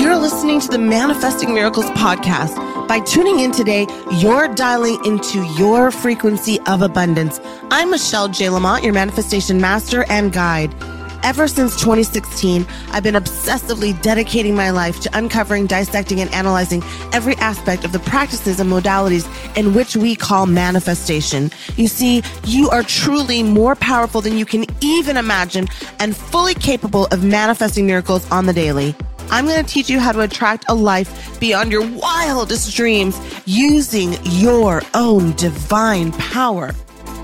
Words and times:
You're 0.00 0.16
listening 0.16 0.60
to 0.60 0.68
the 0.68 0.78
Manifesting 0.78 1.54
Miracles 1.54 1.86
podcast. 1.90 2.56
By 2.88 3.00
tuning 3.00 3.40
in 3.40 3.52
today, 3.52 3.86
you're 4.12 4.48
dialing 4.54 4.98
into 5.04 5.44
your 5.58 5.90
frequency 5.90 6.58
of 6.66 6.82
abundance. 6.82 7.40
I'm 7.70 7.90
Michelle 7.90 8.28
J. 8.28 8.50
Lamont, 8.50 8.82
your 8.82 8.92
manifestation 8.92 9.60
master 9.60 10.04
and 10.08 10.32
guide. 10.32 10.74
Ever 11.22 11.48
since 11.48 11.74
2016, 11.76 12.66
I've 12.92 13.02
been 13.02 13.14
obsessively 13.14 14.00
dedicating 14.00 14.54
my 14.54 14.70
life 14.70 15.00
to 15.00 15.10
uncovering, 15.16 15.66
dissecting, 15.66 16.20
and 16.20 16.32
analyzing 16.32 16.82
every 17.12 17.36
aspect 17.36 17.84
of 17.84 17.92
the 17.92 17.98
practices 17.98 18.58
and 18.58 18.70
modalities 18.70 19.28
in 19.54 19.74
which 19.74 19.96
we 19.96 20.16
call 20.16 20.46
manifestation. 20.46 21.50
You 21.76 21.88
see, 21.88 22.22
you 22.46 22.70
are 22.70 22.82
truly 22.82 23.42
more 23.42 23.74
powerful 23.76 24.22
than 24.22 24.38
you 24.38 24.46
can 24.46 24.64
even 24.80 25.18
imagine 25.18 25.68
and 25.98 26.16
fully 26.16 26.54
capable 26.54 27.06
of 27.06 27.22
manifesting 27.22 27.86
miracles 27.86 28.28
on 28.30 28.46
the 28.46 28.54
daily. 28.54 28.94
I'm 29.30 29.46
going 29.46 29.62
to 29.62 29.70
teach 29.70 29.90
you 29.90 30.00
how 30.00 30.12
to 30.12 30.20
attract 30.20 30.64
a 30.68 30.74
life 30.74 31.38
beyond 31.38 31.70
your 31.70 31.86
wildest 31.98 32.74
dreams 32.74 33.20
using 33.44 34.14
your 34.24 34.82
own 34.94 35.32
divine 35.36 36.12
power. 36.12 36.72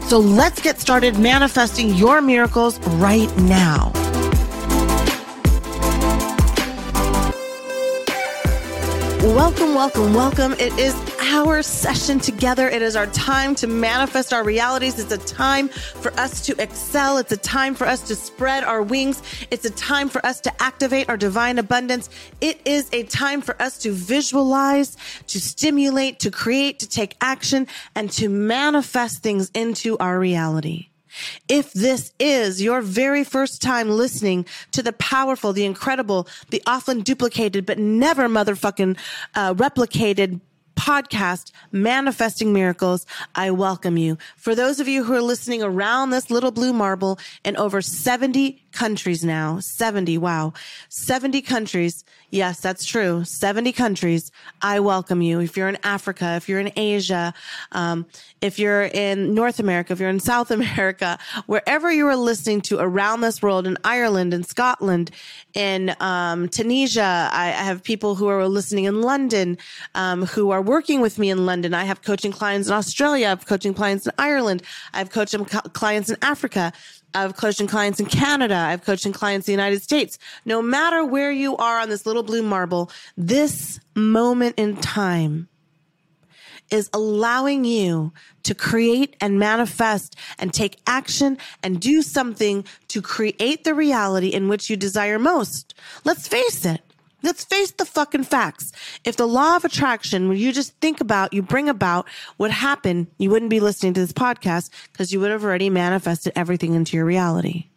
So 0.07 0.21
let's 0.21 0.63
get 0.63 0.79
started 0.79 1.19
manifesting 1.19 1.89
your 1.95 2.21
miracles 2.21 2.79
right 2.91 3.29
now. 3.39 3.91
Welcome, 9.35 9.75
welcome, 9.75 10.15
welcome. 10.15 10.53
It 10.61 10.73
is 10.79 10.95
our 11.29 11.61
session 11.61 12.21
together. 12.21 12.69
It 12.69 12.83
is 12.83 12.95
our 12.95 13.09
time 13.09 13.57
to 13.57 13.67
manifest 13.67 14.33
our 14.33 14.45
realities. 14.45 14.99
It's 15.01 15.11
a 15.11 15.19
time 15.19 15.69
for 15.69 16.13
us 16.13 16.47
to 16.47 16.55
excel. 16.63 17.19
It's 17.19 17.33
a 17.33 17.37
time 17.37 17.75
for 17.75 17.85
us 17.85 18.01
to 18.03 18.15
spread 18.15 18.63
our 18.63 18.81
wings. 18.81 19.23
It's 19.51 19.65
a 19.65 19.71
time 19.71 20.09
for 20.09 20.25
us 20.25 20.41
to 20.43 20.63
activate 20.63 21.09
our 21.09 21.17
divine 21.17 21.59
abundance. 21.59 22.11
It 22.41 22.61
is 22.65 22.89
a 22.93 23.03
time 23.05 23.41
for 23.41 23.61
us 23.61 23.77
to 23.79 23.91
visualize, 23.91 24.97
to 25.27 25.41
stimulate, 25.41 26.21
to 26.21 26.31
create, 26.31 26.79
to 26.79 26.89
take 26.89 27.17
action, 27.21 27.67
and 27.97 28.09
to 28.13 28.29
manifest 28.29 29.25
things 29.25 29.51
into 29.53 29.99
our 29.99 30.21
reality. 30.21 30.91
If 31.49 31.73
this 31.73 32.13
is 32.19 32.63
your 32.63 32.83
very 32.83 33.25
first 33.25 33.63
time 33.63 33.89
listening 33.89 34.47
to 34.73 34.83
the 34.83 34.93
powerful, 34.93 35.53
the 35.53 35.65
incredible, 35.65 36.29
the 36.51 36.63
often 36.67 37.01
duplicated, 37.01 37.67
but 37.67 37.79
never 37.79 38.29
motherfucking 38.29 38.97
uh, 39.35 39.55
replicated 39.55 40.41
podcast, 40.77 41.51
Manifesting 41.73 42.53
Miracles, 42.53 43.07
I 43.35 43.51
welcome 43.51 43.97
you. 43.97 44.19
For 44.37 44.55
those 44.55 44.79
of 44.79 44.87
you 44.87 45.03
who 45.03 45.15
are 45.15 45.23
listening 45.23 45.63
around 45.63 46.11
this 46.11 46.31
little 46.31 46.53
blue 46.53 46.73
marble 46.73 47.19
in 47.45 47.57
over 47.57 47.83
70 47.83 48.63
countries 48.73 49.25
now, 49.25 49.59
70, 49.59 50.19
wow, 50.19 50.53
70 50.89 51.43
countries. 51.43 52.05
Yes, 52.37 52.61
that's 52.61 52.85
true. 52.85 53.25
70 53.25 53.73
countries. 53.73 54.31
I 54.61 54.81
welcome 54.81 55.23
you. 55.23 55.41
If 55.41 55.57
you're 55.57 55.71
in 55.71 55.79
Africa, 55.83 56.35
if 56.37 56.51
you're 56.51 56.61
in 56.61 56.71
Asia, 56.77 57.33
um, 57.73 58.05
if 58.43 58.59
you're 58.59 58.83
in 58.83 59.33
North 59.33 59.59
America, 59.59 59.95
if 59.95 60.01
you're 60.01 60.11
in 60.11 60.21
South 60.21 60.51
America, 60.61 61.19
wherever 61.47 61.91
you 61.91 62.07
are 62.09 62.15
listening 62.15 62.61
to 62.69 62.79
around 62.79 63.23
this 63.23 63.41
world, 63.41 63.67
in 63.67 63.79
Ireland, 63.85 64.35
in 64.35 64.45
Scotland, 64.45 65.13
in 65.55 65.97
um, 66.01 66.51
Tunisia, 66.51 67.31
I, 67.33 67.47
I, 67.47 67.65
have 67.65 67.83
people 67.83 68.17
who 68.17 68.29
are 68.29 68.47
listening 68.47 68.85
in 68.85 69.01
London, 69.01 69.57
um, 69.95 70.27
who 70.27 70.51
are 70.51 70.61
working 70.61 71.01
with 71.01 71.19
me 71.19 71.31
in 71.31 71.47
London. 71.47 71.73
I 71.73 71.85
have 71.85 72.03
coaching 72.03 72.33
clients 72.33 72.69
in 72.69 72.75
Australia. 72.75 73.29
I 73.29 73.31
have 73.31 73.47
coaching 73.47 73.73
clients 73.73 74.07
in 74.07 74.13
Ireland. 74.19 74.63
I 74.93 74.99
have 74.99 75.09
coaching 75.09 75.47
clients 75.47 76.11
in 76.11 76.19
Africa. 76.21 76.75
I've 77.15 77.37
coaching 77.37 77.67
clients 77.67 77.99
in 77.99 78.07
Canada. 78.07 78.55
I've 78.55 78.85
coaching 78.85 79.13
clients 79.13 79.49
in 79.49 79.53
the 79.53 79.63
United 79.63 79.83
States. 79.83 80.19
No 80.45 80.61
matter 80.61 81.05
where 81.05 81.33
you 81.33 81.57
are 81.57 81.79
on 81.79 81.89
this 81.89 82.07
little 82.07 82.23
blue 82.23 82.43
marble, 82.43 82.91
this 83.17 83.81
moment 83.95 84.55
in 84.59 84.77
time 84.77 85.49
is 86.71 86.91
allowing 86.93 87.65
you 87.65 88.13
to 88.43 88.55
create 88.55 89.17
and 89.21 89.39
manifest 89.39 90.17
and 90.39 90.53
take 90.53 90.79
action 90.87 91.39
and 91.63 91.81
do 91.81 92.03
something 92.03 92.65
to 92.89 93.01
create 93.01 93.65
the 93.65 93.75
reality 93.75 94.29
in 94.29 94.49
which 94.49 94.69
you 94.69 94.77
desire 94.77 95.19
most. 95.19 95.75
Let's 96.05 96.27
face 96.29 96.65
it. 96.65 96.81
Let's 97.23 97.45
face 97.45 97.73
the 97.73 97.85
fucking 97.85 98.25
facts. 98.25 98.73
If 99.05 99.17
the 99.17 99.27
law 99.27 99.57
of 99.57 99.65
attraction, 99.65 100.29
when 100.29 100.37
you 100.39 100.53
just 100.53 100.79
think 100.81 101.01
about, 101.01 101.33
you 101.33 101.43
bring 101.43 101.69
about 101.69 102.07
would 102.39 102.51
happen, 102.51 103.09
you 103.19 103.31
wouldn't 103.31 103.51
be 103.51 103.61
listening 103.61 103.95
to 103.95 104.01
this 104.01 104.13
podcast 104.13 104.71
because 104.93 105.13
you 105.13 105.21
would 105.21 105.31
have 105.31 105.45
already 105.45 105.71
manifested 105.71 106.33
everything 106.37 106.75
into 106.75 106.97
your 106.97 107.07
reality. 107.07 107.71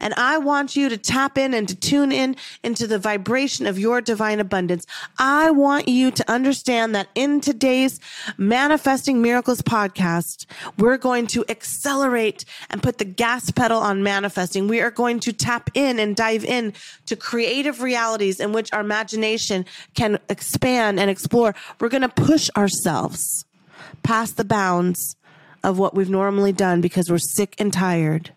And 0.00 0.14
I 0.14 0.38
want 0.38 0.76
you 0.76 0.88
to 0.88 0.96
tap 0.96 1.38
in 1.38 1.54
and 1.54 1.68
to 1.68 1.74
tune 1.74 2.12
in 2.12 2.36
into 2.62 2.86
the 2.86 2.98
vibration 2.98 3.66
of 3.66 3.78
your 3.78 4.00
divine 4.00 4.40
abundance. 4.40 4.86
I 5.18 5.50
want 5.50 5.88
you 5.88 6.10
to 6.10 6.30
understand 6.30 6.94
that 6.94 7.08
in 7.14 7.40
today's 7.40 8.00
Manifesting 8.36 9.22
Miracles 9.22 9.62
podcast, 9.62 10.46
we're 10.78 10.96
going 10.96 11.26
to 11.28 11.44
accelerate 11.48 12.44
and 12.70 12.82
put 12.82 12.98
the 12.98 13.04
gas 13.04 13.50
pedal 13.50 13.78
on 13.78 14.02
manifesting. 14.02 14.68
We 14.68 14.80
are 14.80 14.90
going 14.90 15.20
to 15.20 15.32
tap 15.32 15.70
in 15.74 15.98
and 15.98 16.16
dive 16.16 16.44
in 16.44 16.72
to 17.06 17.16
creative 17.16 17.82
realities 17.82 18.40
in 18.40 18.52
which 18.52 18.72
our 18.72 18.80
imagination 18.80 19.64
can 19.94 20.18
expand 20.28 21.00
and 21.00 21.10
explore. 21.10 21.54
We're 21.80 21.88
going 21.88 22.02
to 22.02 22.08
push 22.08 22.50
ourselves 22.56 23.44
past 24.02 24.36
the 24.36 24.44
bounds 24.44 25.16
of 25.62 25.78
what 25.78 25.94
we've 25.94 26.10
normally 26.10 26.52
done 26.52 26.80
because 26.80 27.10
we're 27.10 27.18
sick 27.18 27.54
and 27.58 27.72
tired 27.72 28.32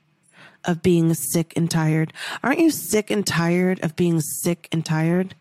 of 0.66 0.82
being 0.82 1.14
sick 1.14 1.54
and 1.56 1.70
tired. 1.70 2.14
Aren't 2.44 2.60
you 2.60 2.72
sick 2.72 3.10
and 3.10 3.26
tired 3.26 3.84
of 3.84 3.96
being 3.96 4.22
sick 4.22 4.68
and 4.72 4.86
tired? 4.86 5.36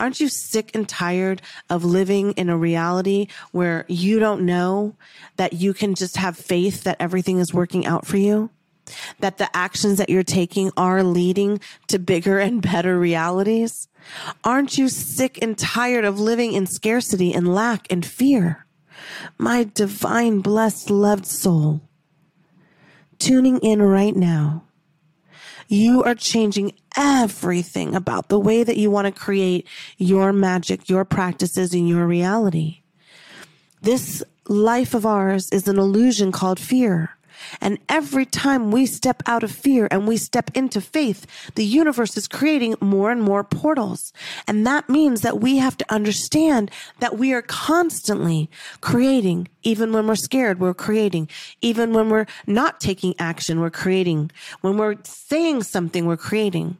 Aren't 0.00 0.20
you 0.20 0.28
sick 0.28 0.70
and 0.74 0.88
tired 0.88 1.42
of 1.70 1.84
living 1.84 2.32
in 2.32 2.48
a 2.48 2.56
reality 2.58 3.28
where 3.52 3.84
you 3.88 4.18
don't 4.18 4.42
know 4.42 4.94
that 5.36 5.52
you 5.54 5.72
can 5.72 5.94
just 5.94 6.16
have 6.16 6.36
faith 6.36 6.84
that 6.84 6.96
everything 7.00 7.38
is 7.38 7.54
working 7.54 7.86
out 7.86 8.06
for 8.06 8.16
you? 8.16 8.50
That 9.20 9.38
the 9.38 9.54
actions 9.54 9.98
that 9.98 10.08
you're 10.08 10.22
taking 10.22 10.72
are 10.76 11.02
leading 11.02 11.60
to 11.88 11.98
bigger 11.98 12.38
and 12.38 12.62
better 12.62 12.98
realities? 12.98 13.88
Aren't 14.44 14.78
you 14.78 14.88
sick 14.88 15.38
and 15.42 15.58
tired 15.58 16.04
of 16.04 16.18
living 16.18 16.54
in 16.54 16.66
scarcity 16.66 17.32
and 17.32 17.54
lack 17.54 17.86
and 17.90 18.04
fear? 18.04 18.66
My 19.36 19.64
divine, 19.64 20.40
blessed, 20.40 20.90
loved 20.90 21.26
soul, 21.26 21.82
tuning 23.18 23.58
in 23.58 23.82
right 23.82 24.16
now 24.16 24.64
you 25.68 26.02
are 26.02 26.14
changing 26.14 26.72
everything 26.96 27.94
about 27.94 28.28
the 28.28 28.40
way 28.40 28.64
that 28.64 28.78
you 28.78 28.90
want 28.90 29.04
to 29.04 29.12
create 29.12 29.66
your 29.98 30.32
magic, 30.32 30.88
your 30.88 31.04
practices, 31.04 31.74
and 31.74 31.86
your 31.88 32.06
reality. 32.06 32.80
This 33.82 34.22
life 34.48 34.94
of 34.94 35.04
ours 35.04 35.50
is 35.50 35.68
an 35.68 35.78
illusion 35.78 36.32
called 36.32 36.58
fear. 36.58 37.10
And 37.60 37.78
every 37.88 38.26
time 38.26 38.70
we 38.70 38.86
step 38.86 39.22
out 39.26 39.42
of 39.42 39.50
fear 39.50 39.88
and 39.90 40.06
we 40.06 40.16
step 40.16 40.50
into 40.54 40.80
faith, 40.80 41.26
the 41.54 41.64
universe 41.64 42.16
is 42.16 42.28
creating 42.28 42.76
more 42.80 43.10
and 43.10 43.22
more 43.22 43.44
portals. 43.44 44.12
And 44.46 44.66
that 44.66 44.88
means 44.88 45.22
that 45.22 45.40
we 45.40 45.58
have 45.58 45.76
to 45.78 45.92
understand 45.92 46.70
that 47.00 47.18
we 47.18 47.32
are 47.32 47.42
constantly 47.42 48.50
creating. 48.80 49.48
Even 49.62 49.92
when 49.92 50.06
we're 50.06 50.16
scared, 50.16 50.60
we're 50.60 50.74
creating. 50.74 51.28
Even 51.60 51.92
when 51.92 52.10
we're 52.10 52.26
not 52.46 52.80
taking 52.80 53.14
action, 53.18 53.60
we're 53.60 53.70
creating. 53.70 54.30
When 54.60 54.76
we're 54.76 54.96
saying 55.04 55.64
something, 55.64 56.06
we're 56.06 56.16
creating 56.16 56.78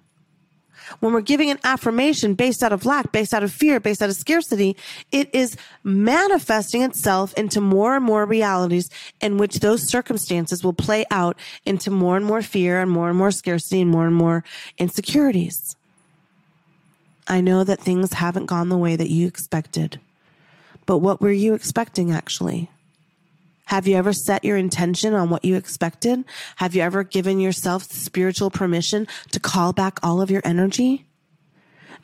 when 1.01 1.13
we're 1.13 1.21
giving 1.21 1.51
an 1.51 1.59
affirmation 1.65 2.35
based 2.35 2.63
out 2.63 2.73
of 2.73 2.85
lack, 2.85 3.13
based 3.13 3.35
out 3.35 3.43
of 3.43 3.53
fear, 3.53 3.81
based 3.81 4.03
out 4.03 4.09
of 4.09 4.17
scarcity, 4.17 4.77
it 5.13 5.29
is 5.35 5.57
manifesting 5.85 6.83
itself 6.83 7.33
into 7.35 7.61
more 7.61 7.97
and 7.97 8.05
more 8.05 8.25
realities 8.25 8.91
in 9.21 9.39
which 9.39 9.61
those 9.61 9.89
circumstances 9.89 10.65
will 10.65 10.73
play 10.73 11.05
out 11.11 11.37
into 11.65 11.91
more 11.91 12.17
and 12.17 12.27
more 12.27 12.43
fear 12.43 12.81
and 12.81 12.91
more 12.91 13.09
and 13.09 13.19
more 13.19 13.31
scarcity 13.31 13.81
and 13.81 13.91
more 13.91 14.07
and 14.07 14.17
more 14.17 14.45
insecurities. 14.79 15.77
I 17.27 17.41
know 17.41 17.63
that 17.65 17.81
things 17.81 18.15
haven't 18.15 18.47
gone 18.47 18.71
the 18.71 18.79
way 18.79 18.97
that 18.97 19.11
you 19.11 19.27
expected, 19.27 20.01
but 20.87 20.99
what 20.99 21.21
were 21.21 21.31
you 21.31 21.55
expecting 21.55 22.11
actually? 22.11 22.71
Have 23.69 23.87
you 23.87 23.97
ever 23.97 24.15
set 24.15 24.47
your 24.47 24.57
intention 24.57 25.13
on 25.13 25.29
what 25.29 25.45
you 25.45 25.55
expected? 25.55 26.25
Have 26.57 26.75
you 26.75 26.81
ever 26.81 27.05
given 27.05 27.39
yourself 27.39 27.83
spiritual 27.83 28.51
permission 28.51 29.07
to 29.33 29.39
call 29.39 29.75
back 29.75 29.99
all 30.03 30.23
of 30.23 30.31
your 30.31 30.41
energy? 30.43 31.05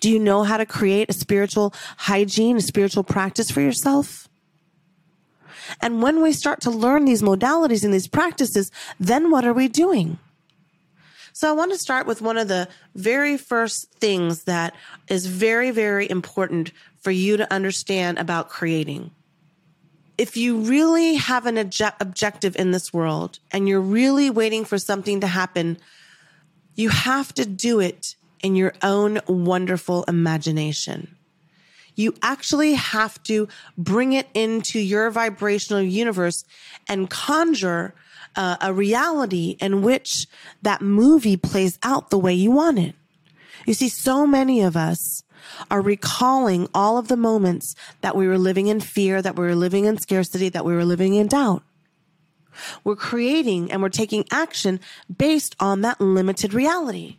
Do 0.00 0.10
you 0.10 0.18
know 0.18 0.42
how 0.42 0.58
to 0.58 0.66
create 0.66 1.08
a 1.08 1.14
spiritual 1.14 1.72
hygiene, 1.96 2.58
a 2.58 2.60
spiritual 2.60 3.02
practice 3.02 3.50
for 3.50 3.62
yourself? 3.62 4.28
And 5.80 6.02
when 6.02 6.20
we 6.20 6.34
start 6.34 6.60
to 6.60 6.70
learn 6.70 7.06
these 7.06 7.22
modalities 7.22 7.82
and 7.82 7.94
these 7.94 8.08
practices, 8.08 8.70
then 9.00 9.30
what 9.30 9.46
are 9.46 9.54
we 9.54 9.68
doing? 9.68 10.18
So 11.32 11.48
I 11.48 11.52
want 11.52 11.72
to 11.72 11.78
start 11.78 12.06
with 12.06 12.20
one 12.20 12.36
of 12.36 12.48
the 12.48 12.68
very 12.94 13.38
first 13.38 13.90
things 13.94 14.44
that 14.44 14.74
is 15.08 15.24
very, 15.24 15.70
very 15.70 16.10
important 16.10 16.72
for 17.00 17.10
you 17.10 17.38
to 17.38 17.50
understand 17.50 18.18
about 18.18 18.50
creating 18.50 19.12
if 20.16 20.36
you 20.36 20.58
really 20.58 21.14
have 21.14 21.46
an 21.46 21.56
obje- 21.56 21.94
objective 22.00 22.56
in 22.56 22.70
this 22.70 22.92
world 22.92 23.38
and 23.50 23.68
you're 23.68 23.80
really 23.80 24.30
waiting 24.30 24.64
for 24.64 24.78
something 24.78 25.20
to 25.20 25.26
happen, 25.26 25.78
you 26.74 26.88
have 26.88 27.34
to 27.34 27.44
do 27.44 27.80
it 27.80 28.14
in 28.42 28.54
your 28.54 28.74
own 28.82 29.20
wonderful 29.26 30.04
imagination. 30.04 31.16
You 31.96 32.14
actually 32.22 32.74
have 32.74 33.22
to 33.24 33.48
bring 33.78 34.12
it 34.12 34.28
into 34.34 34.78
your 34.78 35.10
vibrational 35.10 35.82
universe 35.82 36.44
and 36.88 37.08
conjure 37.08 37.94
uh, 38.36 38.56
a 38.60 38.72
reality 38.72 39.56
in 39.60 39.82
which 39.82 40.26
that 40.62 40.82
movie 40.82 41.36
plays 41.36 41.78
out 41.82 42.10
the 42.10 42.18
way 42.18 42.34
you 42.34 42.50
want 42.50 42.78
it. 42.78 42.94
You 43.66 43.74
see, 43.74 43.88
so 43.88 44.26
many 44.26 44.60
of 44.60 44.76
us 44.76 45.23
are 45.70 45.80
recalling 45.80 46.68
all 46.74 46.98
of 46.98 47.08
the 47.08 47.16
moments 47.16 47.74
that 48.00 48.16
we 48.16 48.26
were 48.26 48.38
living 48.38 48.66
in 48.66 48.80
fear, 48.80 49.22
that 49.22 49.36
we 49.36 49.44
were 49.44 49.54
living 49.54 49.84
in 49.84 49.98
scarcity, 49.98 50.48
that 50.48 50.64
we 50.64 50.74
were 50.74 50.84
living 50.84 51.14
in 51.14 51.26
doubt. 51.26 51.62
We're 52.84 52.96
creating 52.96 53.72
and 53.72 53.82
we're 53.82 53.88
taking 53.88 54.24
action 54.30 54.80
based 55.14 55.56
on 55.58 55.80
that 55.82 56.00
limited 56.00 56.54
reality. 56.54 57.18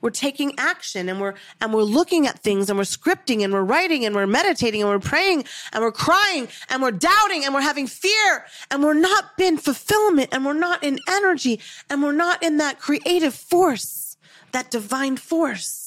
We're 0.00 0.10
taking 0.10 0.52
action 0.58 1.08
and 1.08 1.20
we're 1.20 1.34
and 1.60 1.72
we're 1.72 1.82
looking 1.82 2.26
at 2.26 2.38
things 2.40 2.68
and 2.68 2.78
we're 2.78 2.84
scripting 2.84 3.42
and 3.42 3.52
we're 3.52 3.64
writing 3.64 4.04
and 4.04 4.14
we're 4.14 4.26
meditating 4.26 4.82
and 4.82 4.90
we're 4.90 4.98
praying 4.98 5.44
and 5.72 5.82
we're 5.82 5.92
crying 5.92 6.48
and 6.68 6.82
we're 6.82 6.90
doubting 6.90 7.44
and 7.44 7.54
we're 7.54 7.62
having 7.62 7.86
fear 7.86 8.44
and 8.70 8.82
we're 8.82 8.94
not 8.94 9.24
in 9.38 9.56
fulfillment 9.56 10.28
and 10.32 10.44
we're 10.44 10.52
not 10.52 10.84
in 10.84 10.98
energy 11.08 11.60
and 11.88 12.02
we're 12.02 12.12
not 12.12 12.42
in 12.42 12.58
that 12.58 12.78
creative 12.78 13.34
force, 13.34 14.16
that 14.52 14.70
divine 14.70 15.16
force. 15.16 15.85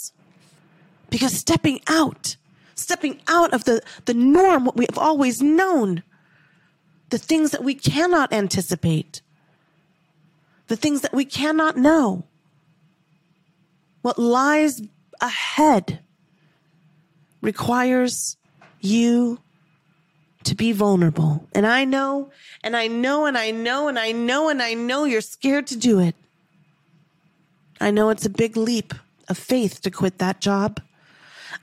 Because 1.10 1.34
stepping 1.34 1.82
out, 1.88 2.36
stepping 2.76 3.20
out 3.28 3.54
of 3.54 3.66
the, 3.66 3.82
the 4.06 4.14
norm, 4.14 4.66
what 4.66 4.78
we 4.78 4.86
have 4.90 4.98
always 4.98 5.42
known, 5.42 6.04
the 7.10 7.18
things 7.18 7.52
that 7.52 7.64
we 7.64 7.74
cannot 7.74 8.32
anticipate, 8.32 9.22
the 10.68 10.76
things 10.76 11.02
that 11.02 11.14
we 11.14 11.26
cannot 11.26 11.78
know, 11.78 12.26
what 14.02 14.20
lies 14.20 14.82
ahead 15.20 16.00
requires 17.42 18.38
you 18.80 19.40
to 20.44 20.56
be 20.56 20.72
vulnerable. 20.72 21.48
And 21.54 21.66
I 21.66 21.84
know, 21.86 22.32
and 22.64 22.76
I 22.76 22.88
know, 22.88 23.26
and 23.26 23.38
I 23.38 23.52
know, 23.52 23.88
and 23.88 24.00
I 24.00 24.12
know, 24.12 24.50
and 24.50 24.62
I 24.62 24.74
know 24.74 25.04
you're 25.04 25.22
scared 25.22 25.68
to 25.68 25.78
do 25.78 26.00
it. 26.00 26.16
I 27.82 27.92
know 27.92 28.10
it's 28.10 28.26
a 28.26 28.30
big 28.30 28.58
leap 28.58 28.94
of 29.28 29.38
faith 29.38 29.82
to 29.82 29.92
quit 29.92 30.18
that 30.20 30.42
job. 30.42 30.82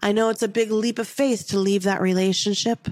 I 0.02 0.12
know 0.12 0.28
it's 0.28 0.42
a 0.42 0.48
big 0.48 0.70
leap 0.70 0.98
of 0.98 1.08
faith 1.08 1.48
to 1.48 1.58
leave 1.58 1.82
that 1.84 2.00
relationship. 2.00 2.88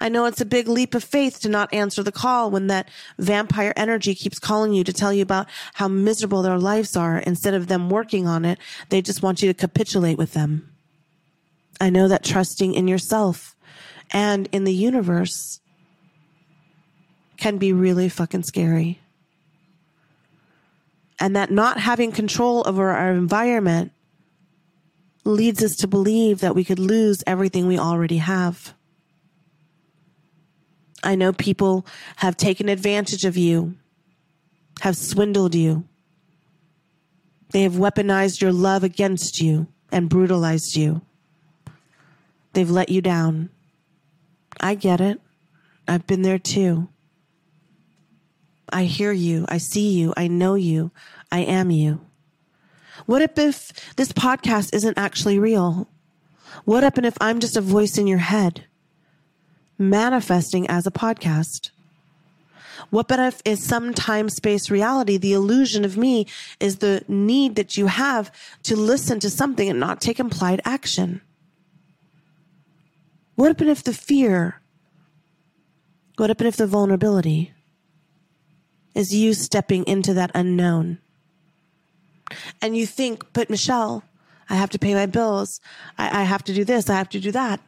I 0.00 0.08
know 0.08 0.26
it's 0.26 0.40
a 0.40 0.46
big 0.46 0.68
leap 0.68 0.94
of 0.94 1.04
faith 1.04 1.40
to 1.40 1.48
not 1.48 1.72
answer 1.72 2.02
the 2.02 2.12
call 2.12 2.50
when 2.50 2.66
that 2.68 2.88
vampire 3.18 3.72
energy 3.76 4.14
keeps 4.14 4.38
calling 4.38 4.72
you 4.72 4.84
to 4.84 4.92
tell 4.92 5.12
you 5.12 5.22
about 5.22 5.48
how 5.74 5.88
miserable 5.88 6.42
their 6.42 6.58
lives 6.58 6.96
are. 6.96 7.18
Instead 7.18 7.54
of 7.54 7.68
them 7.68 7.90
working 7.90 8.26
on 8.26 8.44
it, 8.44 8.58
they 8.88 9.02
just 9.02 9.22
want 9.22 9.42
you 9.42 9.52
to 9.52 9.54
capitulate 9.54 10.18
with 10.18 10.32
them. 10.32 10.70
I 11.80 11.90
know 11.90 12.08
that 12.08 12.24
trusting 12.24 12.74
in 12.74 12.88
yourself 12.88 13.56
and 14.10 14.48
in 14.52 14.64
the 14.64 14.74
universe 14.74 15.60
can 17.36 17.58
be 17.58 17.72
really 17.72 18.08
fucking 18.08 18.44
scary. 18.44 19.00
And 21.18 21.36
that 21.36 21.50
not 21.50 21.78
having 21.80 22.12
control 22.12 22.62
over 22.66 22.90
our 22.90 23.12
environment 23.12 23.92
leads 25.24 25.62
us 25.62 25.76
to 25.76 25.88
believe 25.88 26.40
that 26.40 26.54
we 26.54 26.64
could 26.64 26.78
lose 26.78 27.24
everything 27.26 27.66
we 27.66 27.78
already 27.78 28.18
have. 28.18 28.74
I 31.02 31.14
know 31.14 31.32
people 31.32 31.86
have 32.16 32.36
taken 32.36 32.68
advantage 32.68 33.24
of 33.24 33.36
you, 33.36 33.74
have 34.80 34.96
swindled 34.96 35.54
you. 35.54 35.84
They 37.50 37.62
have 37.62 37.74
weaponized 37.74 38.40
your 38.40 38.52
love 38.52 38.84
against 38.84 39.40
you 39.40 39.68
and 39.92 40.08
brutalized 40.08 40.76
you. 40.76 41.02
They've 42.52 42.70
let 42.70 42.88
you 42.88 43.00
down. 43.00 43.50
I 44.60 44.74
get 44.74 45.00
it. 45.00 45.20
I've 45.86 46.06
been 46.06 46.22
there 46.22 46.38
too. 46.38 46.88
I 48.72 48.84
hear 48.84 49.12
you. 49.12 49.44
I 49.48 49.58
see 49.58 49.90
you. 49.90 50.14
I 50.16 50.26
know 50.26 50.54
you. 50.54 50.90
I 51.30 51.40
am 51.40 51.70
you. 51.70 52.00
What 53.06 53.22
if, 53.22 53.34
this 53.96 54.12
podcast 54.12 54.74
isn't 54.74 54.96
actually 54.96 55.38
real? 55.38 55.88
What 56.64 56.84
if 56.84 56.98
if 56.98 57.16
I'm 57.20 57.40
just 57.40 57.56
a 57.56 57.60
voice 57.60 57.98
in 57.98 58.06
your 58.06 58.18
head 58.18 58.64
manifesting 59.78 60.66
as 60.68 60.86
a 60.86 60.90
podcast? 60.90 61.70
What 62.90 63.08
but 63.08 63.18
if 63.18 63.42
is 63.44 63.62
some 63.62 63.92
time 63.92 64.28
space 64.28 64.70
reality? 64.70 65.16
The 65.16 65.32
illusion 65.32 65.84
of 65.84 65.96
me 65.96 66.26
is 66.60 66.76
the 66.78 67.04
need 67.08 67.56
that 67.56 67.76
you 67.76 67.86
have 67.86 68.30
to 68.64 68.76
listen 68.76 69.20
to 69.20 69.30
something 69.30 69.68
and 69.68 69.80
not 69.80 70.00
take 70.00 70.20
implied 70.20 70.60
action. 70.64 71.20
What 73.34 73.50
if 73.50 73.66
if 73.66 73.82
the 73.82 73.92
fear? 73.92 74.60
What 76.16 76.30
if 76.30 76.40
if 76.40 76.56
the 76.56 76.66
vulnerability 76.66 77.52
is 78.94 79.14
you 79.14 79.34
stepping 79.34 79.84
into 79.84 80.14
that 80.14 80.30
unknown? 80.34 80.98
And 82.60 82.76
you 82.76 82.86
think, 82.86 83.24
but 83.32 83.50
Michelle, 83.50 84.02
I 84.48 84.56
have 84.56 84.70
to 84.70 84.78
pay 84.78 84.94
my 84.94 85.06
bills. 85.06 85.60
I, 85.98 86.20
I 86.20 86.22
have 86.24 86.44
to 86.44 86.54
do 86.54 86.64
this. 86.64 86.90
I 86.90 86.94
have 86.94 87.08
to 87.10 87.20
do 87.20 87.32
that. 87.32 87.60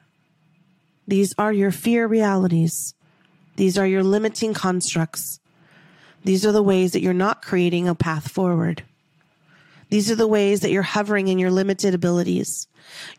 These 1.09 1.35
are 1.39 1.53
your 1.53 1.71
fear 1.71 2.07
realities. 2.07 2.95
These 3.57 3.79
are 3.79 3.87
your 3.87 4.03
limiting 4.03 4.55
constructs. 4.55 5.41
These 6.25 6.45
are 6.45 6.53
the 6.53 6.63
ways 6.63 6.93
that 6.93 7.01
you're 7.01 7.15
not 7.15 7.43
creating 7.43 7.89
a 7.89 7.95
path 7.95 8.31
forward. 8.31 8.83
These 9.89 10.11
are 10.11 10.17
the 10.17 10.27
ways 10.27 10.61
that 10.61 10.71
you're 10.71 10.83
hovering 10.83 11.29
in 11.29 11.39
your 11.39 11.51
limited 11.51 11.95
abilities. 11.95 12.67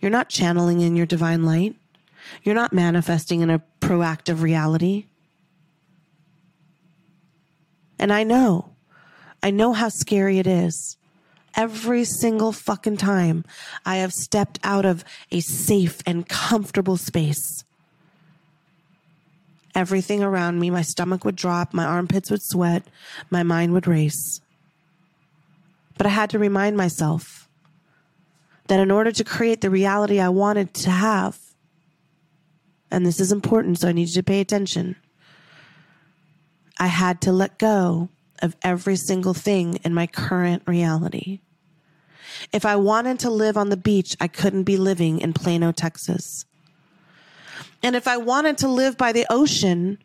You're 0.01 0.11
not 0.11 0.29
channeling 0.29 0.81
in 0.81 0.95
your 0.95 1.05
divine 1.05 1.45
light. 1.45 1.75
You're 2.43 2.55
not 2.55 2.73
manifesting 2.73 3.41
in 3.41 3.49
a 3.49 3.61
proactive 3.79 4.41
reality. 4.41 5.05
And 7.97 8.11
I 8.11 8.23
know, 8.23 8.71
I 9.41 9.51
know 9.51 9.73
how 9.73 9.89
scary 9.89 10.39
it 10.39 10.47
is. 10.47 10.97
Every 11.57 12.05
single 12.05 12.51
fucking 12.51 12.97
time 12.97 13.43
I 13.83 13.95
have 13.97 14.13
stepped 14.13 14.59
out 14.63 14.85
of 14.85 15.03
a 15.31 15.39
safe 15.39 16.01
and 16.05 16.29
comfortable 16.29 16.97
space. 16.97 17.63
Everything 19.73 20.21
around 20.21 20.59
me, 20.59 20.69
my 20.69 20.83
stomach 20.83 21.25
would 21.25 21.35
drop, 21.35 21.73
my 21.73 21.83
armpits 21.83 22.29
would 22.29 22.43
sweat, 22.43 22.83
my 23.31 23.41
mind 23.41 23.73
would 23.73 23.87
race. 23.87 24.39
But 25.97 26.05
I 26.05 26.09
had 26.09 26.29
to 26.29 26.39
remind 26.39 26.77
myself 26.77 27.49
that 28.67 28.79
in 28.79 28.91
order 28.91 29.11
to 29.11 29.23
create 29.23 29.61
the 29.61 29.71
reality 29.71 30.19
I 30.19 30.29
wanted 30.29 30.75
to 30.75 30.91
have, 30.91 31.39
and 32.91 33.03
this 33.03 33.19
is 33.19 33.31
important, 33.31 33.79
so 33.79 33.87
I 33.87 33.93
need 33.93 34.09
you 34.09 34.15
to 34.15 34.23
pay 34.23 34.41
attention. 34.41 34.95
I 36.79 36.87
had 36.87 37.19
to 37.21 37.31
let 37.31 37.57
go 37.57 38.09
of 38.43 38.55
every 38.61 38.95
single 38.95 39.33
thing 39.33 39.79
in 39.83 39.93
my 39.93 40.05
current 40.05 40.61
reality. 40.67 41.39
If 42.51 42.65
I 42.65 42.75
wanted 42.75 43.19
to 43.19 43.29
live 43.29 43.57
on 43.57 43.69
the 43.69 43.77
beach, 43.77 44.15
I 44.19 44.27
couldn't 44.27 44.63
be 44.63 44.77
living 44.77 45.19
in 45.19 45.33
Plano, 45.33 45.71
Texas. 45.71 46.45
And 47.83 47.95
if 47.95 48.07
I 48.07 48.17
wanted 48.17 48.57
to 48.59 48.67
live 48.67 48.97
by 48.97 49.11
the 49.11 49.25
ocean, 49.29 49.99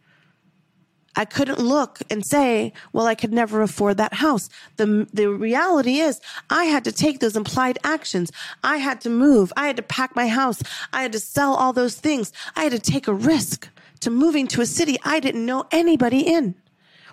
I 1.15 1.25
couldn't 1.25 1.59
look 1.59 2.01
and 2.11 2.25
say, 2.25 2.73
well, 2.93 3.07
I 3.07 3.15
could 3.15 3.33
never 3.33 3.61
afford 3.61 3.99
that 3.99 4.15
house. 4.15 4.49
The, 4.77 5.07
the 5.12 5.29
reality 5.29 5.99
is 5.99 6.21
I 6.49 6.65
had 6.65 6.85
to 6.85 6.93
take 6.93 7.21
those 7.21 7.37
implied 7.37 7.79
actions. 7.85 8.33
I 8.65 8.79
had 8.79 9.01
to 9.03 9.11
move. 9.11 9.53
I 9.57 9.67
had 9.67 9.77
to 9.77 9.83
pack 9.83 10.17
my 10.17 10.29
house. 10.29 10.62
I 10.93 11.03
had 11.03 11.12
to 11.12 11.21
sell 11.21 11.55
all 11.55 11.73
those 11.73 11.97
things. 11.97 12.33
I 12.57 12.65
had 12.65 12.73
to 12.73 12.79
take 12.79 13.09
a 13.09 13.15
risk 13.15 13.69
to 14.01 14.11
moving 14.11 14.47
to 14.49 14.62
a 14.62 14.67
city 14.67 14.97
I 15.05 15.21
didn't 15.21 15.45
know 15.45 15.67
anybody 15.71 16.21
in. 16.21 16.55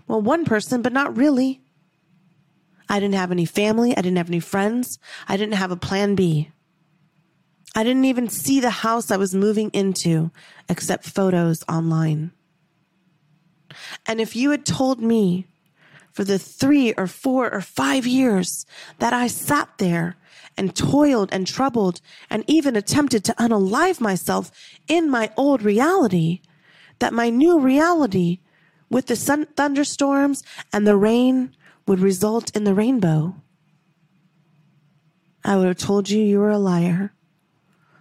Well, 0.07 0.21
one 0.21 0.45
person, 0.45 0.81
but 0.81 0.93
not 0.93 1.15
really. 1.15 1.61
I 2.89 2.99
didn't 2.99 3.15
have 3.15 3.31
any 3.31 3.45
family. 3.45 3.91
I 3.95 4.01
didn't 4.01 4.17
have 4.17 4.29
any 4.29 4.39
friends. 4.39 4.97
I 5.27 5.37
didn't 5.37 5.53
have 5.53 5.71
a 5.71 5.77
plan 5.77 6.15
B. 6.15 6.51
I 7.75 7.83
didn't 7.83 8.05
even 8.05 8.29
see 8.29 8.59
the 8.59 8.71
house 8.71 9.11
I 9.11 9.17
was 9.17 9.35
moving 9.35 9.69
into 9.69 10.31
except 10.67 11.05
photos 11.05 11.63
online. 11.69 12.31
And 14.07 14.19
if 14.19 14.35
you 14.35 14.49
had 14.49 14.65
told 14.65 14.99
me 14.99 15.45
for 16.11 16.23
the 16.23 16.39
three 16.39 16.93
or 16.93 17.05
four 17.05 17.53
or 17.53 17.61
five 17.61 18.07
years 18.07 18.65
that 18.97 19.13
I 19.13 19.27
sat 19.27 19.69
there 19.77 20.15
and 20.57 20.75
toiled 20.75 21.29
and 21.31 21.45
troubled 21.45 22.01
and 22.29 22.43
even 22.47 22.75
attempted 22.75 23.23
to 23.25 23.33
unalive 23.33 24.01
myself 24.01 24.51
in 24.87 25.09
my 25.09 25.31
old 25.37 25.61
reality, 25.61 26.41
that 26.97 27.13
my 27.13 27.29
new 27.29 27.59
reality 27.59 28.39
with 28.89 29.05
the 29.05 29.15
sun, 29.15 29.45
thunderstorms 29.55 30.43
and 30.73 30.87
the 30.87 30.97
rain 30.97 31.55
would 31.89 31.99
result 31.99 32.55
in 32.55 32.65
the 32.65 32.73
rainbow, 32.75 33.33
I 35.43 35.57
would 35.57 35.67
have 35.69 35.77
told 35.79 36.07
you 36.07 36.21
you 36.21 36.37
were 36.37 36.51
a 36.51 36.59
liar 36.59 37.15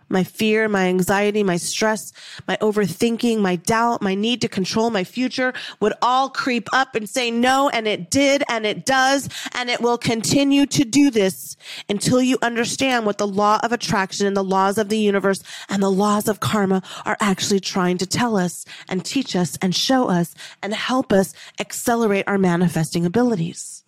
my 0.09 0.25
fear, 0.25 0.69
my 0.69 0.87
anxiety, 0.87 1.43
my 1.43 1.57
stress, 1.57 2.13
my 2.47 2.57
overthinking, 2.57 3.39
my 3.39 3.57
doubt, 3.57 4.03
my 4.03 4.15
need 4.15 4.41
to 4.41 4.49
control 4.49 4.91
my 4.91 5.05
future 5.05 5.53
would 5.81 5.93
all 6.03 6.31
creep 6.31 6.69
up 6.73 6.95
and 6.95 7.09
say 7.09 7.31
no. 7.31 7.69
And 7.69 7.87
it 7.87 8.11
did, 8.11 8.43
and 8.49 8.67
it 8.67 8.85
does, 8.85 9.29
and 9.55 9.71
it 9.71 9.81
will 9.81 9.99
continue 9.99 10.67
to 10.67 10.85
do 10.85 11.11
this 11.11 11.57
until 11.89 12.23
you 12.23 12.39
understand 12.43 13.07
what 13.07 13.19
the 13.19 13.27
law 13.27 13.61
of 13.63 13.73
attraction 13.73 14.27
and 14.27 14.37
the 14.37 14.45
laws 14.45 14.79
of 14.79 14.89
the 14.89 14.99
universe 14.99 15.43
and 15.69 15.83
the 15.83 15.91
laws 15.91 16.29
of 16.29 16.41
karma 16.41 16.83
are 17.05 17.17
actually 17.21 17.61
trying 17.61 17.99
to 17.99 18.07
tell 18.07 18.37
us 18.37 18.65
and 18.89 19.05
teach 19.05 19.37
us 19.37 19.59
and 19.61 19.75
show 19.75 20.09
us 20.09 20.35
and 20.63 20.75
help 20.75 21.13
us 21.13 21.35
accelerate 21.59 22.25
our 22.27 22.39
manifesting 22.39 23.05
abilities. 23.05 23.85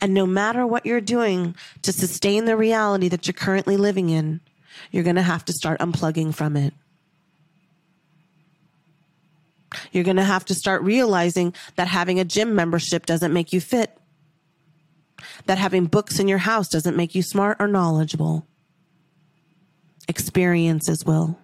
And 0.00 0.14
no 0.14 0.26
matter 0.26 0.66
what 0.66 0.86
you're 0.86 1.00
doing 1.00 1.56
to 1.82 1.92
sustain 1.92 2.44
the 2.44 2.56
reality 2.56 3.08
that 3.08 3.26
you're 3.26 3.34
currently 3.34 3.76
living 3.76 4.10
in, 4.10 4.40
you're 4.90 5.04
going 5.04 5.16
to 5.16 5.22
have 5.22 5.44
to 5.46 5.52
start 5.52 5.80
unplugging 5.80 6.34
from 6.34 6.56
it. 6.56 6.74
You're 9.92 10.04
going 10.04 10.16
to 10.16 10.24
have 10.24 10.44
to 10.46 10.54
start 10.54 10.82
realizing 10.82 11.54
that 11.76 11.88
having 11.88 12.18
a 12.18 12.24
gym 12.24 12.54
membership 12.54 13.06
doesn't 13.06 13.32
make 13.32 13.52
you 13.52 13.60
fit. 13.60 13.96
That 15.46 15.58
having 15.58 15.86
books 15.86 16.18
in 16.18 16.28
your 16.28 16.38
house 16.38 16.68
doesn't 16.68 16.96
make 16.96 17.14
you 17.14 17.22
smart 17.22 17.56
or 17.60 17.68
knowledgeable. 17.68 18.46
Experiences 20.06 21.04
will. 21.04 21.38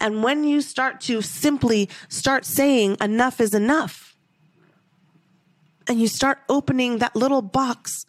And 0.00 0.22
when 0.22 0.44
you 0.44 0.60
start 0.60 1.00
to 1.02 1.22
simply 1.22 1.88
start 2.08 2.44
saying 2.44 2.96
enough 3.00 3.40
is 3.40 3.54
enough, 3.54 4.16
and 5.88 6.00
you 6.00 6.08
start 6.08 6.38
opening 6.48 6.98
that 6.98 7.14
little 7.14 7.42
box 7.42 8.06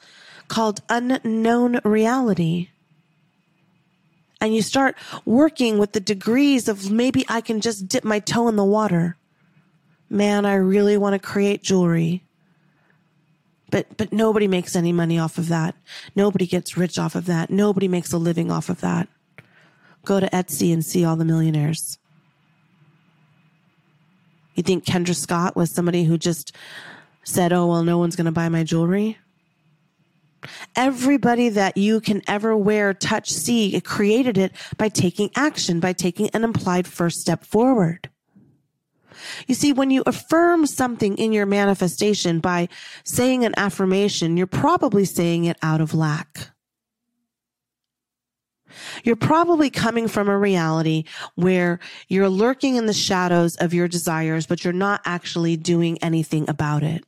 called 0.47 0.81
unknown 0.89 1.79
reality. 1.83 2.69
And 4.41 4.53
you 4.53 4.61
start 4.61 4.95
working 5.25 5.77
with 5.77 5.93
the 5.93 5.99
degrees 5.99 6.67
of 6.67 6.91
maybe 6.91 7.25
I 7.27 7.41
can 7.41 7.61
just 7.61 7.87
dip 7.87 8.03
my 8.03 8.19
toe 8.19 8.47
in 8.47 8.55
the 8.55 8.63
water. 8.63 9.17
Man, 10.09 10.45
I 10.45 10.55
really 10.55 10.97
want 10.97 11.13
to 11.13 11.19
create 11.19 11.63
jewelry. 11.63 12.23
But, 13.71 13.97
but 13.97 14.13
nobody 14.13 14.47
makes 14.47 14.75
any 14.75 14.93
money 14.93 15.17
off 15.17 15.37
of 15.37 15.47
that. 15.49 15.75
Nobody 16.15 16.45
gets 16.45 16.77
rich 16.77 16.99
off 16.99 17.15
of 17.15 17.25
that. 17.25 17.49
Nobody 17.49 17.87
makes 17.87 18.13
a 18.13 18.17
living 18.17 18.51
off 18.51 18.69
of 18.69 18.81
that. 18.81 19.07
Go 20.05 20.19
to 20.19 20.29
Etsy 20.29 20.71
and 20.71 20.85
see 20.85 21.03
all 21.03 21.15
the 21.15 21.25
millionaires. 21.25 21.97
You 24.53 24.63
think 24.63 24.85
Kendra 24.85 25.15
Scott 25.15 25.55
was 25.55 25.71
somebody 25.71 26.03
who 26.03 26.17
just 26.17 26.55
said, 27.23 27.51
oh, 27.51 27.65
well, 27.65 27.83
no 27.83 27.97
one's 27.97 28.15
going 28.15 28.25
to 28.25 28.31
buy 28.31 28.47
my 28.49 28.63
jewelry? 28.63 29.17
Everybody 30.75 31.49
that 31.49 31.77
you 31.77 32.01
can 32.01 32.21
ever 32.27 32.55
wear, 32.55 32.93
touch, 32.93 33.31
see, 33.31 33.75
it 33.75 33.83
created 33.83 34.37
it 34.37 34.53
by 34.77 34.89
taking 34.89 35.29
action, 35.35 35.79
by 35.79 35.93
taking 35.93 36.29
an 36.29 36.43
implied 36.43 36.87
first 36.87 37.21
step 37.21 37.45
forward. 37.45 38.09
You 39.47 39.55
see, 39.55 39.73
when 39.73 39.91
you 39.91 40.03
affirm 40.05 40.65
something 40.65 41.17
in 41.17 41.31
your 41.31 41.45
manifestation 41.45 42.39
by 42.39 42.67
saying 43.03 43.45
an 43.45 43.53
affirmation, 43.57 44.37
you're 44.37 44.47
probably 44.47 45.05
saying 45.05 45.45
it 45.45 45.57
out 45.61 45.81
of 45.81 45.93
lack. 45.93 46.49
You're 49.03 49.15
probably 49.15 49.69
coming 49.69 50.07
from 50.07 50.27
a 50.27 50.37
reality 50.37 51.05
where 51.35 51.79
you're 52.09 52.29
lurking 52.29 52.75
in 52.75 52.87
the 52.87 52.93
shadows 52.93 53.55
of 53.55 53.73
your 53.73 53.87
desires, 53.87 54.45
but 54.45 54.63
you're 54.63 54.73
not 54.73 55.01
actually 55.05 55.55
doing 55.57 55.97
anything 55.99 56.49
about 56.49 56.83
it. 56.83 57.03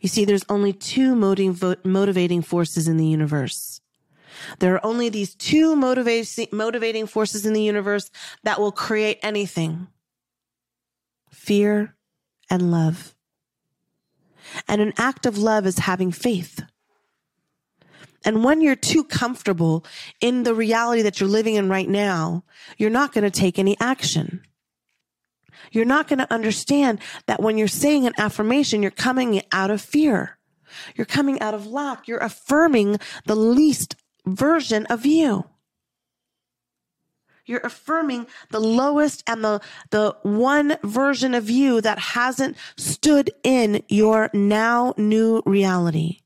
You 0.00 0.08
see, 0.08 0.24
there's 0.24 0.44
only 0.48 0.72
two 0.72 1.14
motivating 1.14 2.42
forces 2.42 2.88
in 2.88 2.96
the 2.96 3.06
universe. 3.06 3.80
There 4.58 4.74
are 4.74 4.84
only 4.84 5.10
these 5.10 5.34
two 5.34 5.76
motivating 5.76 7.06
forces 7.06 7.44
in 7.44 7.52
the 7.52 7.62
universe 7.62 8.10
that 8.42 8.58
will 8.58 8.72
create 8.72 9.18
anything 9.22 9.88
fear 11.30 11.94
and 12.48 12.70
love. 12.70 13.14
And 14.66 14.80
an 14.80 14.92
act 14.96 15.26
of 15.26 15.38
love 15.38 15.66
is 15.66 15.80
having 15.80 16.10
faith. 16.10 16.62
And 18.24 18.44
when 18.44 18.60
you're 18.60 18.76
too 18.76 19.04
comfortable 19.04 19.84
in 20.20 20.42
the 20.42 20.54
reality 20.54 21.02
that 21.02 21.20
you're 21.20 21.28
living 21.28 21.54
in 21.54 21.68
right 21.68 21.88
now, 21.88 22.44
you're 22.76 22.90
not 22.90 23.12
going 23.12 23.24
to 23.24 23.30
take 23.30 23.58
any 23.58 23.76
action. 23.80 24.42
You're 25.70 25.84
not 25.84 26.08
going 26.08 26.18
to 26.18 26.32
understand 26.32 26.98
that 27.26 27.40
when 27.40 27.56
you're 27.56 27.68
saying 27.68 28.06
an 28.06 28.14
affirmation, 28.18 28.82
you're 28.82 28.90
coming 28.90 29.42
out 29.52 29.70
of 29.70 29.80
fear. 29.80 30.38
You're 30.94 31.06
coming 31.06 31.40
out 31.40 31.54
of 31.54 31.66
lack. 31.66 32.08
You're 32.08 32.18
affirming 32.18 32.98
the 33.26 33.36
least 33.36 33.96
version 34.26 34.86
of 34.86 35.06
you. 35.06 35.44
You're 37.46 37.60
affirming 37.60 38.26
the 38.50 38.60
lowest 38.60 39.24
and 39.26 39.42
the, 39.42 39.60
the 39.90 40.16
one 40.22 40.76
version 40.84 41.34
of 41.34 41.50
you 41.50 41.80
that 41.80 41.98
hasn't 41.98 42.56
stood 42.76 43.30
in 43.42 43.82
your 43.88 44.30
now 44.32 44.94
new 44.96 45.42
reality. 45.44 46.20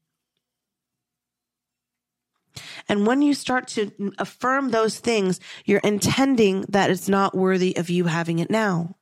And 2.88 3.06
when 3.06 3.22
you 3.22 3.32
start 3.32 3.68
to 3.68 4.12
affirm 4.18 4.70
those 4.70 4.98
things, 4.98 5.40
you're 5.64 5.80
intending 5.80 6.66
that 6.68 6.90
it's 6.90 7.08
not 7.08 7.34
worthy 7.34 7.74
of 7.76 7.88
you 7.88 8.04
having 8.04 8.38
it 8.38 8.50
now 8.50 8.96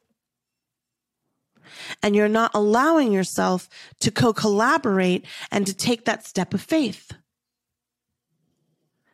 and 2.02 2.14
you're 2.14 2.28
not 2.28 2.50
allowing 2.54 3.12
yourself 3.12 3.68
to 4.00 4.10
co 4.10 4.32
collaborate 4.32 5.24
and 5.50 5.66
to 5.66 5.74
take 5.74 6.04
that 6.04 6.26
step 6.26 6.54
of 6.54 6.60
faith. 6.60 7.12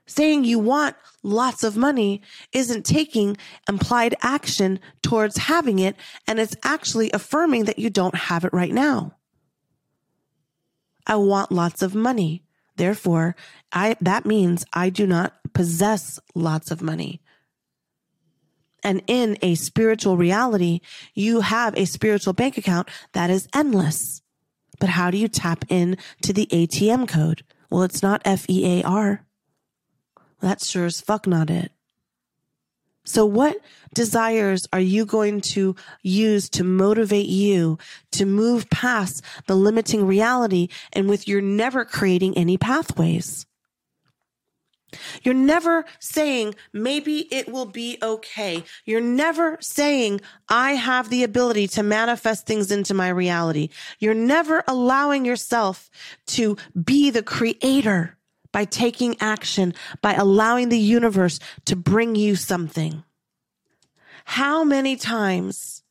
Saying 0.06 0.44
you 0.44 0.58
want 0.58 0.96
lots 1.22 1.62
of 1.62 1.76
money 1.76 2.22
isn't 2.52 2.86
taking 2.86 3.36
implied 3.68 4.14
action 4.22 4.80
towards 5.02 5.36
having 5.36 5.78
it, 5.78 5.96
and 6.26 6.40
it's 6.40 6.56
actually 6.62 7.10
affirming 7.12 7.64
that 7.64 7.78
you 7.78 7.90
don't 7.90 8.14
have 8.14 8.44
it 8.44 8.52
right 8.54 8.72
now. 8.72 9.16
I 11.06 11.16
want 11.16 11.52
lots 11.52 11.82
of 11.82 11.94
money. 11.94 12.44
Therefore, 12.76 13.34
I, 13.72 13.96
that 14.00 14.24
means 14.24 14.64
I 14.72 14.88
do 14.88 15.06
not 15.06 15.34
possess 15.52 16.18
lots 16.34 16.70
of 16.70 16.80
money. 16.80 17.20
And 18.82 19.02
in 19.06 19.36
a 19.42 19.54
spiritual 19.54 20.16
reality, 20.16 20.80
you 21.14 21.40
have 21.40 21.76
a 21.76 21.84
spiritual 21.84 22.32
bank 22.32 22.56
account 22.56 22.88
that 23.12 23.30
is 23.30 23.48
endless. 23.54 24.22
But 24.78 24.90
how 24.90 25.10
do 25.10 25.18
you 25.18 25.28
tap 25.28 25.64
in 25.68 25.96
to 26.22 26.32
the 26.32 26.46
ATM 26.46 27.08
code? 27.08 27.42
Well, 27.70 27.82
it's 27.82 28.02
not 28.02 28.22
F 28.24 28.48
E 28.48 28.80
A 28.80 28.84
R. 28.84 29.24
That's 30.40 30.68
sure 30.68 30.86
as 30.86 31.00
fuck 31.00 31.26
not 31.26 31.50
it. 31.50 31.72
So 33.04 33.24
what 33.24 33.56
desires 33.94 34.68
are 34.70 34.80
you 34.80 35.06
going 35.06 35.40
to 35.40 35.74
use 36.02 36.50
to 36.50 36.62
motivate 36.62 37.26
you 37.26 37.78
to 38.12 38.26
move 38.26 38.68
past 38.68 39.24
the 39.46 39.56
limiting 39.56 40.06
reality 40.06 40.68
and 40.92 41.08
with 41.08 41.26
your 41.26 41.40
never 41.40 41.86
creating 41.86 42.36
any 42.36 42.58
pathways? 42.58 43.46
You're 45.22 45.34
never 45.34 45.84
saying, 45.98 46.54
maybe 46.72 47.32
it 47.32 47.50
will 47.52 47.66
be 47.66 47.98
okay. 48.02 48.64
You're 48.86 49.00
never 49.00 49.58
saying, 49.60 50.22
I 50.48 50.72
have 50.72 51.10
the 51.10 51.24
ability 51.24 51.68
to 51.68 51.82
manifest 51.82 52.46
things 52.46 52.72
into 52.72 52.94
my 52.94 53.08
reality. 53.08 53.68
You're 53.98 54.14
never 54.14 54.64
allowing 54.66 55.24
yourself 55.24 55.90
to 56.28 56.56
be 56.82 57.10
the 57.10 57.22
creator 57.22 58.16
by 58.50 58.64
taking 58.64 59.16
action, 59.20 59.74
by 60.00 60.14
allowing 60.14 60.70
the 60.70 60.78
universe 60.78 61.38
to 61.66 61.76
bring 61.76 62.14
you 62.14 62.34
something. 62.34 63.04
How 64.24 64.64
many 64.64 64.96
times 64.96 65.82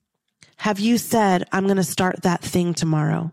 have 0.57 0.79
you 0.79 0.97
said, 0.97 1.47
I'm 1.51 1.65
going 1.65 1.77
to 1.77 1.83
start 1.83 2.23
that 2.23 2.41
thing 2.41 2.73
tomorrow? 2.73 3.31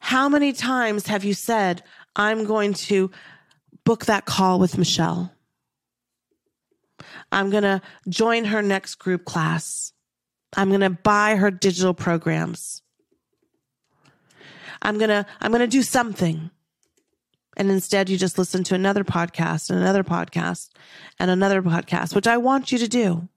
How 0.00 0.28
many 0.28 0.52
times 0.52 1.06
have 1.06 1.24
you 1.24 1.34
said, 1.34 1.82
I'm 2.16 2.44
going 2.44 2.74
to 2.74 3.10
book 3.84 4.06
that 4.06 4.24
call 4.24 4.58
with 4.58 4.78
Michelle? 4.78 5.32
I'm 7.32 7.50
going 7.50 7.64
to 7.64 7.82
join 8.08 8.44
her 8.46 8.62
next 8.62 8.96
group 8.96 9.24
class. 9.24 9.92
I'm 10.56 10.68
going 10.68 10.80
to 10.80 10.90
buy 10.90 11.36
her 11.36 11.50
digital 11.50 11.94
programs. 11.94 12.82
I'm 14.82 14.98
going 14.98 15.08
to, 15.08 15.26
I'm 15.40 15.50
going 15.50 15.60
to 15.60 15.66
do 15.66 15.82
something. 15.82 16.50
And 17.56 17.70
instead 17.70 18.08
you 18.08 18.16
just 18.16 18.38
listen 18.38 18.64
to 18.64 18.74
another 18.74 19.04
podcast 19.04 19.70
and 19.70 19.78
another 19.78 20.04
podcast 20.04 20.70
and 21.18 21.30
another 21.30 21.62
podcast, 21.62 22.14
which 22.14 22.26
I 22.26 22.36
want 22.36 22.72
you 22.72 22.78
to 22.78 22.88
do. 22.88 23.28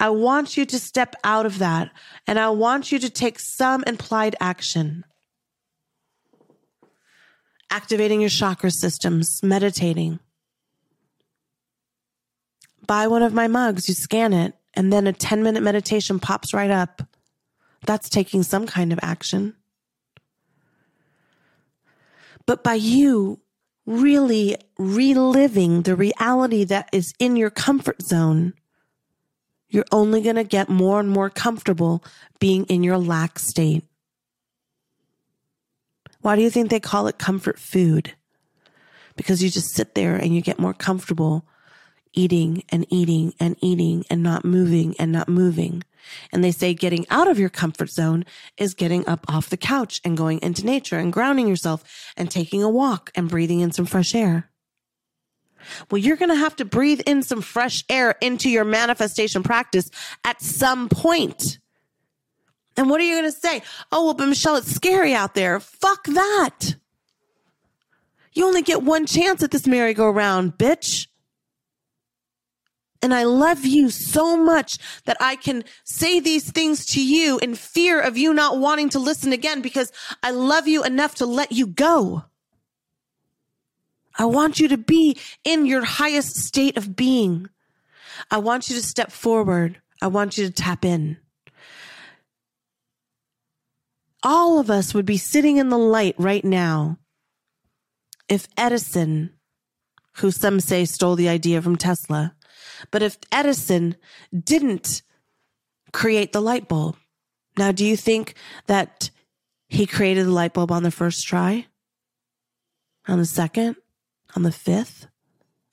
I 0.00 0.10
want 0.10 0.56
you 0.56 0.66
to 0.66 0.78
step 0.78 1.14
out 1.22 1.46
of 1.46 1.58
that 1.58 1.92
and 2.26 2.38
I 2.38 2.50
want 2.50 2.90
you 2.90 2.98
to 2.98 3.08
take 3.08 3.38
some 3.38 3.84
implied 3.86 4.34
action. 4.40 5.04
Activating 7.70 8.20
your 8.20 8.30
chakra 8.30 8.70
systems, 8.70 9.40
meditating. 9.42 10.18
Buy 12.86 13.06
one 13.06 13.22
of 13.22 13.34
my 13.34 13.48
mugs, 13.48 13.88
you 13.88 13.94
scan 13.94 14.32
it, 14.32 14.54
and 14.74 14.92
then 14.92 15.06
a 15.06 15.12
10 15.12 15.42
minute 15.42 15.62
meditation 15.62 16.18
pops 16.18 16.54
right 16.54 16.70
up. 16.70 17.02
That's 17.84 18.08
taking 18.08 18.42
some 18.42 18.66
kind 18.66 18.92
of 18.92 18.98
action. 19.02 19.54
But 22.46 22.64
by 22.64 22.74
you 22.74 23.40
really 23.84 24.56
reliving 24.78 25.82
the 25.82 25.96
reality 25.96 26.64
that 26.64 26.88
is 26.92 27.12
in 27.18 27.36
your 27.36 27.50
comfort 27.50 28.02
zone, 28.02 28.54
you're 29.68 29.84
only 29.92 30.22
going 30.22 30.36
to 30.36 30.44
get 30.44 30.68
more 30.68 31.00
and 31.00 31.10
more 31.10 31.30
comfortable 31.30 32.02
being 32.38 32.64
in 32.66 32.82
your 32.82 32.98
lack 32.98 33.38
state. 33.38 33.84
Why 36.20 36.36
do 36.36 36.42
you 36.42 36.50
think 36.50 36.70
they 36.70 36.80
call 36.80 37.06
it 37.06 37.18
comfort 37.18 37.58
food? 37.58 38.14
Because 39.16 39.42
you 39.42 39.50
just 39.50 39.74
sit 39.74 39.94
there 39.94 40.16
and 40.16 40.34
you 40.34 40.40
get 40.40 40.58
more 40.58 40.74
comfortable 40.74 41.44
eating 42.12 42.64
and 42.70 42.86
eating 42.90 43.34
and 43.38 43.56
eating 43.60 44.04
and 44.10 44.22
not 44.22 44.44
moving 44.44 44.94
and 44.98 45.12
not 45.12 45.28
moving. 45.28 45.84
And 46.32 46.42
they 46.42 46.52
say 46.52 46.74
getting 46.74 47.06
out 47.10 47.28
of 47.28 47.38
your 47.38 47.48
comfort 47.48 47.90
zone 47.90 48.24
is 48.56 48.74
getting 48.74 49.06
up 49.06 49.24
off 49.28 49.50
the 49.50 49.56
couch 49.56 50.00
and 50.04 50.16
going 50.16 50.40
into 50.42 50.64
nature 50.64 50.98
and 50.98 51.12
grounding 51.12 51.48
yourself 51.48 52.12
and 52.16 52.30
taking 52.30 52.62
a 52.62 52.68
walk 52.68 53.10
and 53.14 53.28
breathing 53.28 53.60
in 53.60 53.72
some 53.72 53.86
fresh 53.86 54.14
air. 54.14 54.50
Well, 55.90 55.98
you're 55.98 56.16
going 56.16 56.30
to 56.30 56.36
have 56.36 56.56
to 56.56 56.64
breathe 56.64 57.00
in 57.06 57.22
some 57.22 57.42
fresh 57.42 57.84
air 57.88 58.16
into 58.20 58.48
your 58.48 58.64
manifestation 58.64 59.42
practice 59.42 59.90
at 60.24 60.40
some 60.40 60.88
point. 60.88 61.58
And 62.78 62.88
what 62.88 63.00
are 63.00 63.04
you 63.04 63.20
going 63.20 63.30
to 63.30 63.38
say? 63.38 63.60
Oh, 63.90 64.04
well, 64.04 64.14
but 64.14 64.28
Michelle, 64.28 64.54
it's 64.54 64.72
scary 64.72 65.12
out 65.12 65.34
there. 65.34 65.58
Fuck 65.58 66.04
that. 66.04 66.76
You 68.32 68.46
only 68.46 68.62
get 68.62 68.84
one 68.84 69.04
chance 69.04 69.42
at 69.42 69.50
this 69.50 69.66
merry-go-round, 69.66 70.52
bitch. 70.52 71.08
And 73.02 73.12
I 73.12 73.24
love 73.24 73.64
you 73.64 73.90
so 73.90 74.36
much 74.36 74.78
that 75.06 75.16
I 75.20 75.34
can 75.34 75.64
say 75.84 76.20
these 76.20 76.52
things 76.52 76.86
to 76.86 77.04
you 77.04 77.38
in 77.38 77.56
fear 77.56 78.00
of 78.00 78.16
you 78.16 78.32
not 78.32 78.58
wanting 78.58 78.90
to 78.90 79.00
listen 79.00 79.32
again 79.32 79.60
because 79.60 79.90
I 80.22 80.30
love 80.30 80.68
you 80.68 80.84
enough 80.84 81.16
to 81.16 81.26
let 81.26 81.50
you 81.50 81.66
go. 81.66 82.24
I 84.16 84.24
want 84.24 84.60
you 84.60 84.68
to 84.68 84.78
be 84.78 85.18
in 85.42 85.66
your 85.66 85.84
highest 85.84 86.36
state 86.36 86.76
of 86.76 86.94
being. 86.94 87.48
I 88.30 88.38
want 88.38 88.70
you 88.70 88.76
to 88.76 88.82
step 88.82 89.10
forward. 89.10 89.80
I 90.00 90.06
want 90.06 90.38
you 90.38 90.46
to 90.46 90.52
tap 90.52 90.84
in. 90.84 91.18
All 94.22 94.58
of 94.58 94.70
us 94.70 94.94
would 94.94 95.06
be 95.06 95.16
sitting 95.16 95.58
in 95.58 95.68
the 95.68 95.78
light 95.78 96.14
right 96.18 96.44
now 96.44 96.98
if 98.28 98.48
Edison, 98.56 99.30
who 100.16 100.30
some 100.30 100.60
say 100.60 100.84
stole 100.84 101.16
the 101.16 101.28
idea 101.28 101.62
from 101.62 101.76
Tesla, 101.76 102.34
but 102.90 103.02
if 103.02 103.18
Edison 103.32 103.96
didn't 104.32 105.02
create 105.92 106.32
the 106.32 106.42
light 106.42 106.68
bulb, 106.68 106.96
now 107.56 107.72
do 107.72 107.84
you 107.84 107.96
think 107.96 108.34
that 108.66 109.10
he 109.68 109.86
created 109.86 110.26
the 110.26 110.32
light 110.32 110.52
bulb 110.52 110.70
on 110.70 110.82
the 110.82 110.90
first 110.90 111.26
try? 111.26 111.66
On 113.06 113.18
the 113.18 113.26
second? 113.26 113.76
On 114.36 114.42
the 114.42 114.52
fifth? 114.52 115.06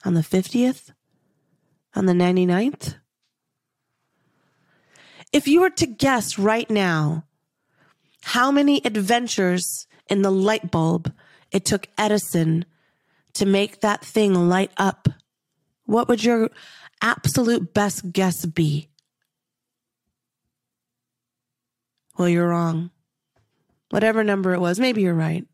On 0.06 0.14
the 0.14 0.22
50th? 0.22 0.92
On 1.96 2.06
the 2.06 2.14
99th? 2.14 2.96
If 5.34 5.48
you 5.48 5.62
were 5.62 5.70
to 5.72 5.86
guess 5.86 6.40
right 6.40 6.70
now 6.70 7.26
how 8.26 8.50
many 8.50 8.82
adventures 8.84 9.86
in 10.10 10.24
the 10.24 10.32
light 10.32 10.72
bulb 10.72 11.14
it 11.52 11.64
took 11.64 11.88
Edison 11.96 12.66
to 13.36 13.46
make 13.46 13.82
that 13.82 14.04
thing 14.04 14.34
light 14.34 14.72
up, 14.78 15.08
what 15.86 16.08
would 16.08 16.24
your 16.24 16.50
absolute 17.04 17.72
best 17.76 18.12
guess 18.12 18.44
be? 18.48 18.90
Well, 22.18 22.28
you're 22.28 22.50
wrong. 22.50 22.90
Whatever 23.92 24.24
number 24.24 24.56
it 24.56 24.60
was, 24.60 24.80
maybe 24.80 25.04
you're 25.04 25.14
right. 25.14 25.46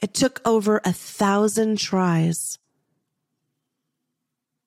It 0.00 0.14
took 0.14 0.40
over 0.44 0.80
a 0.84 0.92
thousand 0.92 1.78
tries. 1.78 2.58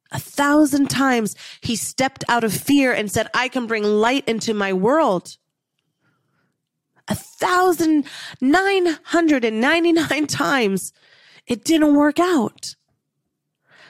A 0.09 0.19
thousand 0.19 0.89
times 0.89 1.35
he 1.59 1.75
stepped 1.75 2.23
out 2.29 2.45
of 2.45 2.53
fear 2.53 2.93
and 2.93 3.11
said, 3.11 3.27
I 3.33 3.49
can 3.49 3.67
bring 3.67 3.83
light 3.83 4.25
into 4.25 4.53
my 4.53 4.71
world. 4.71 5.35
A 7.11 7.15
thousand 7.15 8.05
nine 8.39 8.85
hundred 9.03 9.43
and 9.43 9.59
ninety 9.59 9.91
nine 9.91 10.27
times 10.45 10.93
it 11.45 11.65
didn't 11.65 11.93
work 11.93 12.19
out. 12.19 12.75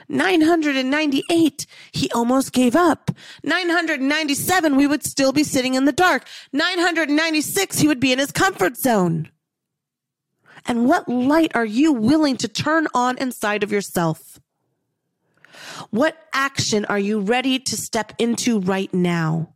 998, 0.09 1.67
he 1.91 2.09
almost 2.11 2.51
gave 2.51 2.75
up. 2.75 3.11
997, 3.43 4.75
we 4.75 4.87
would 4.87 5.05
still 5.05 5.31
be 5.31 5.43
sitting 5.43 5.75
in 5.75 5.85
the 5.85 5.91
dark. 5.91 6.25
996, 6.51 7.77
he 7.79 7.87
would 7.87 7.99
be 7.99 8.11
in 8.11 8.19
his 8.19 8.31
comfort 8.31 8.75
zone. 8.75 9.29
And 10.65 10.87
what 10.87 11.07
light 11.07 11.51
are 11.55 11.63
you 11.63 11.93
willing 11.93 12.37
to 12.37 12.47
turn 12.47 12.87
on 12.93 13.19
inside 13.19 13.63
of 13.63 13.71
yourself? 13.71 14.39
What 15.91 16.17
action 16.33 16.85
are 16.85 16.99
you 16.99 17.21
ready 17.21 17.59
to 17.59 17.77
step 17.77 18.13
into 18.17 18.59
right 18.59 18.93
now? 18.93 19.53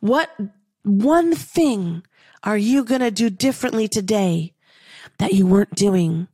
What 0.00 0.36
one 0.82 1.34
thing 1.34 2.02
are 2.42 2.58
you 2.58 2.84
going 2.84 3.00
to 3.00 3.10
do 3.10 3.30
differently 3.30 3.88
today 3.88 4.54
that 5.18 5.32
you 5.32 5.46
weren't 5.46 5.74
doing 5.74 6.28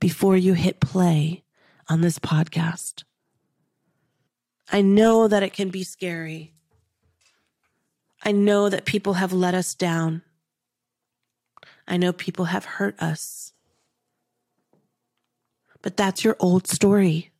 before 0.00 0.36
you 0.36 0.54
hit 0.54 0.80
play 0.80 1.44
on 1.88 2.00
this 2.00 2.18
podcast. 2.18 3.04
I 4.72 4.82
know 4.82 5.28
that 5.28 5.42
it 5.42 5.52
can 5.52 5.68
be 5.68 5.84
scary. 5.84 6.54
I 8.22 8.32
know 8.32 8.68
that 8.68 8.86
people 8.86 9.14
have 9.14 9.32
let 9.32 9.54
us 9.54 9.74
down. 9.74 10.22
I 11.86 11.98
know 11.98 12.12
people 12.12 12.46
have 12.46 12.64
hurt 12.64 13.00
us. 13.00 13.52
But 15.82 15.96
that's 15.96 16.24
your 16.24 16.36
old 16.40 16.66
story. 16.66 17.30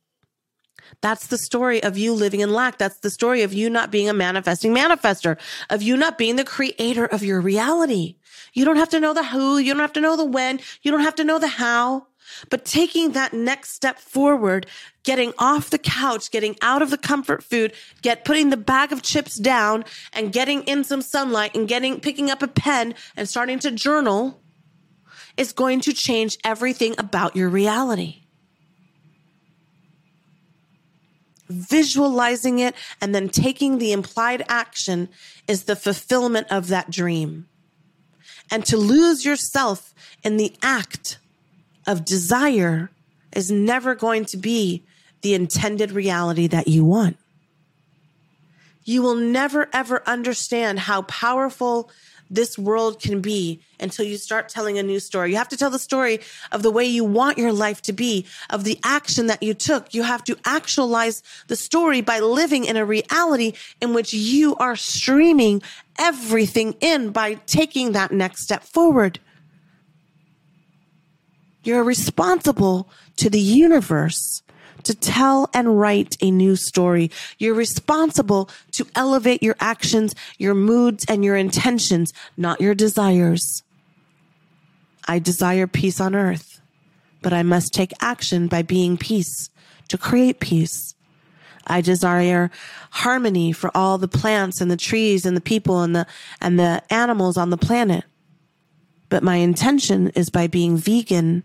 That's 1.01 1.27
the 1.27 1.37
story 1.37 1.81
of 1.83 1.97
you 1.97 2.13
living 2.13 2.39
in 2.39 2.51
lack. 2.51 2.77
That's 2.77 2.97
the 2.99 3.09
story 3.09 3.43
of 3.43 3.53
you 3.53 3.69
not 3.69 3.91
being 3.91 4.09
a 4.09 4.13
manifesting 4.13 4.73
manifester, 4.73 5.37
of 5.69 5.81
you 5.81 5.97
not 5.97 6.17
being 6.17 6.35
the 6.35 6.43
creator 6.43 7.05
of 7.05 7.23
your 7.23 7.41
reality. 7.41 8.17
You 8.53 8.65
don't 8.65 8.77
have 8.77 8.89
to 8.89 8.99
know 8.99 9.13
the 9.13 9.25
who, 9.25 9.57
you 9.57 9.73
don't 9.73 9.81
have 9.81 9.93
to 9.93 10.01
know 10.01 10.15
the 10.15 10.25
when, 10.25 10.59
you 10.81 10.91
don't 10.91 11.01
have 11.01 11.15
to 11.15 11.23
know 11.23 11.39
the 11.39 11.47
how. 11.47 12.07
But 12.49 12.65
taking 12.65 13.11
that 13.11 13.33
next 13.33 13.71
step 13.71 13.99
forward, 13.99 14.65
getting 15.03 15.31
off 15.37 15.69
the 15.69 15.77
couch, 15.77 16.31
getting 16.31 16.55
out 16.61 16.81
of 16.81 16.89
the 16.89 16.97
comfort 16.97 17.43
food, 17.43 17.73
get 18.01 18.25
putting 18.25 18.49
the 18.49 18.57
bag 18.57 18.91
of 18.91 19.03
chips 19.03 19.37
down 19.37 19.85
and 20.11 20.33
getting 20.33 20.63
in 20.63 20.83
some 20.83 21.01
sunlight 21.01 21.55
and 21.55 21.67
getting 21.67 21.99
picking 21.99 22.31
up 22.31 22.41
a 22.41 22.47
pen 22.47 22.95
and 23.15 23.29
starting 23.29 23.59
to 23.59 23.71
journal 23.71 24.41
is 25.37 25.53
going 25.53 25.81
to 25.81 25.93
change 25.93 26.37
everything 26.43 26.95
about 26.97 27.35
your 27.35 27.49
reality. 27.49 28.24
Visualizing 31.47 32.59
it 32.59 32.75
and 32.99 33.13
then 33.13 33.29
taking 33.29 33.77
the 33.77 33.91
implied 33.91 34.43
action 34.47 35.09
is 35.47 35.63
the 35.63 35.75
fulfillment 35.75 36.47
of 36.49 36.67
that 36.67 36.89
dream. 36.89 37.47
And 38.51 38.65
to 38.65 38.77
lose 38.77 39.25
yourself 39.25 39.93
in 40.23 40.37
the 40.37 40.55
act 40.61 41.19
of 41.87 42.05
desire 42.05 42.89
is 43.33 43.51
never 43.51 43.95
going 43.95 44.25
to 44.25 44.37
be 44.37 44.83
the 45.21 45.33
intended 45.33 45.91
reality 45.91 46.47
that 46.47 46.67
you 46.67 46.85
want. 46.85 47.17
You 48.83 49.01
will 49.01 49.15
never 49.15 49.67
ever 49.73 50.03
understand 50.07 50.79
how 50.79 51.01
powerful 51.03 51.89
this 52.29 52.57
world 52.57 52.99
can 52.99 53.21
be 53.21 53.59
until 53.79 54.05
you 54.05 54.17
start 54.17 54.49
telling 54.49 54.77
a 54.77 54.83
new 54.83 54.99
story. 54.99 55.31
You 55.31 55.37
have 55.37 55.49
to 55.49 55.57
tell 55.57 55.69
the 55.69 55.79
story 55.79 56.19
of 56.51 56.63
the 56.63 56.71
way 56.71 56.85
you 56.85 57.03
want 57.03 57.37
your 57.37 57.53
life 57.53 57.81
to 57.83 57.93
be, 57.93 58.25
of 58.49 58.63
the 58.63 58.79
action 58.83 59.27
that 59.27 59.43
you 59.43 59.53
took. 59.53 59.93
You 59.93 60.03
have 60.03 60.23
to 60.25 60.37
actualize 60.45 61.21
the 61.47 61.55
story 61.55 62.01
by 62.01 62.19
living 62.19 62.65
in 62.65 62.77
a 62.77 62.85
reality 62.85 63.53
in 63.81 63.93
which 63.93 64.13
you 64.13 64.55
are 64.55 64.75
streaming 64.75 65.61
everything 65.97 66.75
in 66.81 67.11
by 67.11 67.35
taking 67.45 67.91
that 67.93 68.11
next 68.11 68.41
step 68.41 68.63
forward. 68.63 69.19
You're 71.63 71.83
responsible 71.83 72.89
to 73.17 73.29
the 73.29 73.39
universe 73.39 74.43
to 74.85 74.95
tell 74.95 75.49
and 75.53 75.79
write 75.79 76.17
a 76.21 76.31
new 76.31 76.55
story. 76.55 77.11
You're 77.37 77.55
responsible 77.55 78.49
to 78.71 78.87
elevate 78.95 79.43
your 79.43 79.55
actions, 79.59 80.15
your 80.37 80.55
moods, 80.55 81.05
and 81.07 81.23
your 81.23 81.35
intentions, 81.35 82.13
not 82.37 82.61
your 82.61 82.75
desires. 82.75 83.63
I 85.07 85.19
desire 85.19 85.67
peace 85.67 85.99
on 85.99 86.15
earth, 86.15 86.61
but 87.21 87.33
I 87.33 87.43
must 87.43 87.73
take 87.73 87.93
action 88.01 88.47
by 88.47 88.61
being 88.61 88.97
peace 88.97 89.49
to 89.89 89.97
create 89.97 90.39
peace. 90.39 90.95
I 91.67 91.81
desire 91.81 92.51
harmony 92.91 93.51
for 93.51 93.71
all 93.75 93.97
the 93.97 94.07
plants 94.07 94.61
and 94.61 94.69
the 94.69 94.77
trees 94.77 95.25
and 95.25 95.35
the 95.35 95.41
people 95.41 95.81
and 95.81 95.95
the, 95.95 96.05
and 96.41 96.59
the 96.59 96.81
animals 96.91 97.37
on 97.37 97.49
the 97.49 97.57
planet. 97.57 98.03
But 99.09 99.23
my 99.23 99.37
intention 99.37 100.09
is 100.09 100.29
by 100.29 100.47
being 100.47 100.77
vegan 100.77 101.43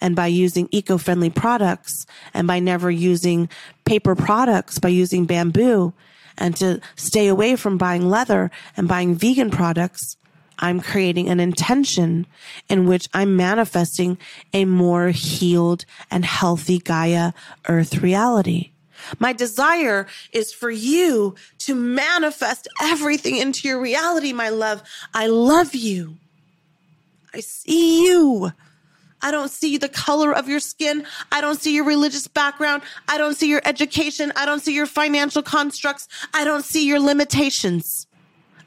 and 0.00 0.14
by 0.16 0.26
using 0.26 0.68
eco-friendly 0.70 1.30
products 1.30 2.06
and 2.34 2.46
by 2.46 2.58
never 2.58 2.90
using 2.90 3.48
paper 3.84 4.14
products, 4.14 4.78
by 4.78 4.88
using 4.88 5.24
bamboo 5.24 5.92
and 6.38 6.56
to 6.56 6.80
stay 6.96 7.28
away 7.28 7.56
from 7.56 7.78
buying 7.78 8.08
leather 8.08 8.50
and 8.76 8.88
buying 8.88 9.14
vegan 9.14 9.50
products. 9.50 10.16
I'm 10.58 10.80
creating 10.80 11.28
an 11.28 11.38
intention 11.38 12.26
in 12.68 12.86
which 12.86 13.08
I'm 13.12 13.36
manifesting 13.36 14.16
a 14.54 14.64
more 14.64 15.08
healed 15.08 15.84
and 16.10 16.24
healthy 16.24 16.78
Gaia 16.78 17.32
earth 17.68 17.98
reality. 17.98 18.70
My 19.18 19.34
desire 19.34 20.06
is 20.32 20.52
for 20.52 20.70
you 20.70 21.34
to 21.58 21.74
manifest 21.74 22.68
everything 22.80 23.36
into 23.36 23.68
your 23.68 23.80
reality, 23.80 24.32
my 24.32 24.48
love. 24.48 24.82
I 25.12 25.26
love 25.26 25.74
you. 25.74 26.16
I 27.34 27.40
see 27.40 28.06
you. 28.06 28.52
I 29.26 29.32
don't 29.32 29.50
see 29.50 29.76
the 29.76 29.88
color 29.88 30.32
of 30.32 30.48
your 30.48 30.60
skin. 30.60 31.04
I 31.32 31.40
don't 31.40 31.60
see 31.60 31.74
your 31.74 31.84
religious 31.84 32.28
background. 32.28 32.84
I 33.08 33.18
don't 33.18 33.36
see 33.36 33.48
your 33.48 33.60
education. 33.64 34.32
I 34.36 34.46
don't 34.46 34.60
see 34.60 34.72
your 34.72 34.86
financial 34.86 35.42
constructs. 35.42 36.06
I 36.32 36.44
don't 36.44 36.64
see 36.64 36.86
your 36.86 37.00
limitations. 37.00 38.06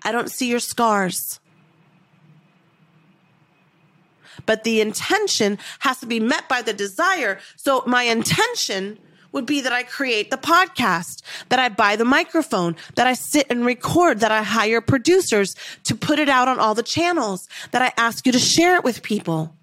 I 0.04 0.12
don't 0.12 0.30
see 0.30 0.50
your 0.50 0.60
scars. 0.60 1.40
But 4.46 4.66
the 4.66 4.82
intention 4.82 5.60
has 5.80 6.02
to 6.02 6.06
be 6.06 6.20
met 6.20 6.50
by 6.50 6.62
the 6.62 6.74
desire. 6.74 7.40
So 7.56 7.82
my 7.88 8.04
intention 8.04 9.00
would 9.32 9.46
be 9.46 9.62
that 9.62 9.72
I 9.72 9.84
create 9.84 10.30
the 10.30 10.38
podcast, 10.38 11.22
that 11.48 11.60
I 11.60 11.70
buy 11.70 11.96
the 11.96 12.04
microphone, 12.04 12.76
that 12.96 13.08
I 13.08 13.14
sit 13.14 13.48
and 13.50 13.66
record, 13.66 14.20
that 14.20 14.34
I 14.34 14.44
hire 14.44 14.82
producers 14.82 15.56
to 15.86 15.96
put 15.96 16.20
it 16.20 16.28
out 16.28 16.50
on 16.50 16.60
all 16.60 16.76
the 16.76 16.84
channels, 16.84 17.48
that 17.72 17.82
I 17.82 17.94
ask 17.96 18.26
you 18.26 18.34
to 18.34 18.40
share 18.40 18.76
it 18.76 18.84
with 18.84 19.04
people 19.04 19.56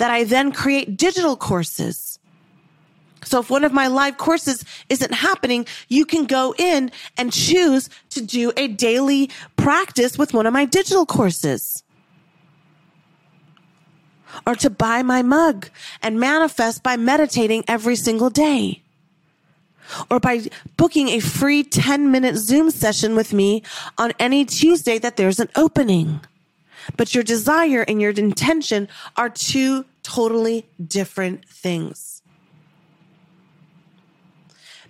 that 0.00 0.10
I 0.10 0.24
then 0.24 0.50
create 0.50 0.96
digital 0.96 1.36
courses. 1.36 2.18
So 3.22 3.38
if 3.40 3.50
one 3.50 3.64
of 3.64 3.72
my 3.74 3.86
live 3.86 4.16
courses 4.16 4.64
isn't 4.88 5.12
happening, 5.12 5.66
you 5.88 6.06
can 6.06 6.24
go 6.24 6.54
in 6.56 6.90
and 7.18 7.30
choose 7.30 7.90
to 8.08 8.22
do 8.22 8.50
a 8.56 8.66
daily 8.66 9.28
practice 9.56 10.16
with 10.16 10.32
one 10.32 10.46
of 10.46 10.54
my 10.54 10.64
digital 10.64 11.04
courses. 11.04 11.84
Or 14.46 14.54
to 14.54 14.70
buy 14.70 15.02
my 15.02 15.20
mug 15.20 15.68
and 16.00 16.18
manifest 16.18 16.82
by 16.82 16.96
meditating 16.96 17.64
every 17.68 17.94
single 17.94 18.30
day. 18.30 18.82
Or 20.10 20.18
by 20.18 20.48
booking 20.78 21.08
a 21.08 21.20
free 21.20 21.62
10 21.62 22.10
minute 22.10 22.36
Zoom 22.36 22.70
session 22.70 23.14
with 23.14 23.34
me 23.34 23.62
on 23.98 24.14
any 24.18 24.46
Tuesday 24.46 24.98
that 24.98 25.18
there's 25.18 25.40
an 25.40 25.50
opening. 25.56 26.20
But 26.96 27.14
your 27.14 27.22
desire 27.22 27.84
and 27.86 28.00
your 28.00 28.12
intention 28.12 28.88
are 29.18 29.28
two 29.28 29.84
totally 30.14 30.66
different 30.84 31.46
things. 31.48 32.22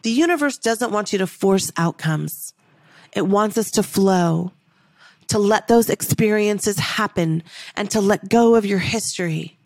The 0.03 0.11
universe 0.11 0.57
doesn't 0.57 0.93
want 0.93 1.13
you 1.13 1.19
to 1.19 1.27
force 1.27 1.71
outcomes. 1.77 2.55
It 3.13 3.27
wants 3.27 3.59
us 3.59 3.71
to 3.73 3.83
flow, 3.83 4.53
to 5.29 5.39
let 5.39 5.69
those 5.69 5.91
experiences 5.91 6.79
happen 6.79 7.43
and 7.77 7.91
to 7.91 8.01
let 8.01 8.31
go 8.31 8.55
of 8.55 8.65
your 8.65 8.79
history. 8.79 9.59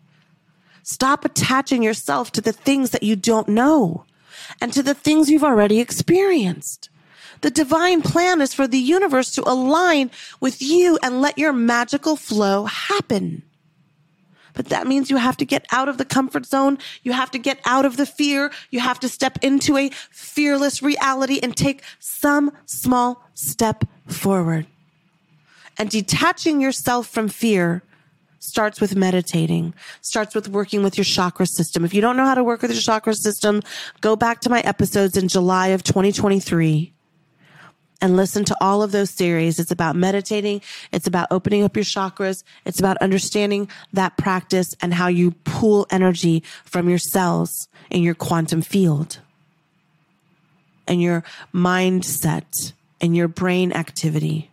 Stop 0.83 1.23
attaching 1.23 1.81
yourself 1.81 2.31
to 2.33 2.41
the 2.41 2.53
things 2.53 2.89
that 2.89 3.03
you 3.03 3.15
don't 3.15 3.47
know 3.47 4.05
and 4.59 4.73
to 4.73 4.83
the 4.83 4.93
things 4.93 5.29
you've 5.29 5.43
already 5.43 5.79
experienced. 5.79 6.89
The 7.41 7.49
divine 7.49 8.01
plan 8.01 8.41
is 8.41 8.53
for 8.53 8.67
the 8.67 8.77
universe 8.77 9.31
to 9.31 9.49
align 9.49 10.11
with 10.39 10.61
you 10.61 10.99
and 11.01 11.21
let 11.21 11.37
your 11.37 11.53
magical 11.53 12.15
flow 12.15 12.65
happen. 12.65 13.43
But 14.55 14.67
that 14.69 14.87
means 14.87 15.09
you 15.09 15.17
have 15.17 15.37
to 15.37 15.45
get 15.45 15.65
out 15.71 15.89
of 15.89 15.97
the 15.97 16.05
comfort 16.05 16.45
zone. 16.45 16.77
You 17.03 17.11
have 17.11 17.31
to 17.31 17.37
get 17.37 17.59
out 17.65 17.85
of 17.85 17.97
the 17.97 18.05
fear. 18.05 18.51
You 18.71 18.79
have 18.79 18.99
to 19.01 19.09
step 19.09 19.37
into 19.41 19.77
a 19.77 19.89
fearless 20.09 20.81
reality 20.81 21.39
and 21.43 21.55
take 21.55 21.83
some 21.99 22.51
small 22.65 23.23
step 23.33 23.85
forward. 24.07 24.65
And 25.77 25.89
detaching 25.89 26.61
yourself 26.61 27.07
from 27.07 27.27
fear 27.27 27.83
starts 28.39 28.79
with 28.79 28.95
meditating, 28.95 29.73
starts 30.01 30.33
with 30.33 30.47
working 30.47 30.83
with 30.83 30.97
your 30.97 31.03
chakra 31.03 31.45
system. 31.45 31.83
If 31.83 31.93
you 31.93 32.01
don't 32.01 32.15
know 32.15 32.25
how 32.25 32.35
to 32.35 32.43
work 32.43 32.61
with 32.61 32.71
your 32.71 32.79
chakra 32.79 33.13
system, 33.13 33.61
go 34.01 34.15
back 34.15 34.39
to 34.41 34.49
my 34.49 34.61
episodes 34.61 35.17
in 35.17 35.27
July 35.27 35.67
of 35.67 35.83
2023 35.83 36.94
and 38.01 38.15
listen 38.15 38.45
to 38.45 38.57
all 38.61 38.83
of 38.83 38.91
those 38.91 39.09
series. 39.09 39.59
It's 39.59 39.71
about 39.71 39.95
meditating. 39.95 40.61
It's 40.91 41.07
about 41.07 41.27
opening 41.31 41.63
up 41.63 41.75
your 41.75 41.85
chakras. 41.85 42.43
It's 42.65 42.79
about 42.79 42.97
understanding 42.97 43.69
that 43.93 44.17
practice 44.17 44.75
and 44.81 44.93
how 44.93 45.07
you 45.07 45.31
pull 45.43 45.87
energy 45.89 46.43
from 46.63 46.89
your 46.89 46.97
cells 46.97 47.67
in 47.89 48.03
your 48.03 48.15
quantum 48.15 48.61
field 48.61 49.19
and 50.87 51.01
your 51.01 51.23
mindset 51.53 52.73
and 53.01 53.15
your 53.15 53.27
brain 53.27 53.71
activity. 53.71 54.51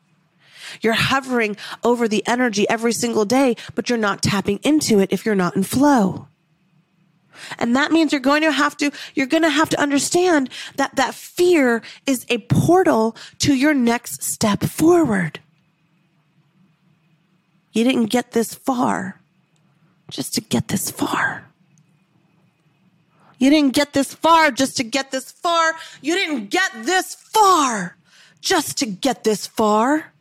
You're 0.80 0.94
hovering 0.94 1.56
over 1.84 2.08
the 2.08 2.26
energy 2.26 2.68
every 2.68 2.92
single 2.92 3.24
day, 3.24 3.56
but 3.74 3.88
you're 3.88 3.98
not 3.98 4.22
tapping 4.22 4.58
into 4.62 5.00
it 5.00 5.12
if 5.12 5.26
you're 5.26 5.34
not 5.34 5.56
in 5.56 5.62
flow. 5.62 6.28
And 7.58 7.74
that 7.76 7.92
means 7.92 8.12
you're 8.12 8.20
going 8.20 8.42
to 8.42 8.52
have 8.52 8.76
to, 8.78 8.90
you're 9.14 9.26
going 9.26 9.42
to 9.42 9.50
have 9.50 9.68
to 9.70 9.80
understand 9.80 10.50
that 10.76 10.96
that 10.96 11.14
fear 11.14 11.82
is 12.06 12.26
a 12.28 12.38
portal 12.38 13.16
to 13.38 13.54
your 13.54 13.74
next 13.74 14.22
step 14.22 14.62
forward. 14.62 15.40
You 17.72 17.84
didn't 17.84 18.06
get 18.06 18.32
this 18.32 18.54
far 18.54 19.20
just 20.10 20.34
to 20.34 20.40
get 20.40 20.68
this 20.68 20.90
far. 20.90 21.44
You 23.38 23.50
didn't 23.50 23.74
get 23.74 23.92
this 23.92 24.14
far 24.14 24.50
just 24.50 24.76
to 24.76 24.84
get 24.84 25.10
this 25.10 25.32
far. 25.32 25.74
You 26.00 26.14
didn't 26.14 26.50
get 26.50 26.70
this 26.84 27.14
far 27.14 27.96
just 28.40 28.78
to 28.78 28.86
get 28.86 29.24
this 29.24 29.46
far. 29.46 30.11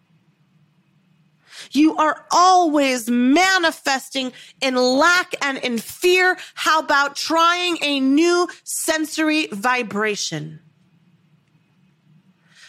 You 1.72 1.96
are 1.96 2.26
always 2.32 3.10
manifesting 3.10 4.34
in 4.62 4.76
lack 4.76 5.34
and 5.42 5.58
in 5.60 5.78
fear. 5.78 6.38
How 6.54 6.80
about 6.80 7.16
trying 7.16 7.78
a 7.82 8.00
new 8.00 8.48
sensory 8.64 9.48
vibration? 9.48 10.60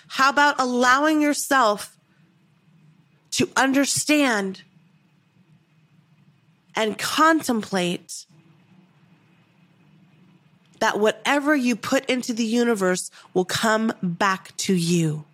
How 0.08 0.30
about 0.30 0.60
allowing 0.60 1.20
yourself 1.20 1.96
to 3.32 3.48
understand 3.56 4.62
and 6.74 6.98
contemplate 6.98 8.26
that 10.82 10.98
whatever 10.98 11.54
you 11.54 11.76
put 11.76 12.04
into 12.06 12.32
the 12.32 12.44
universe 12.44 13.08
will 13.34 13.44
come 13.44 13.92
back 14.02 14.56
to 14.56 14.74
you. 14.74 15.24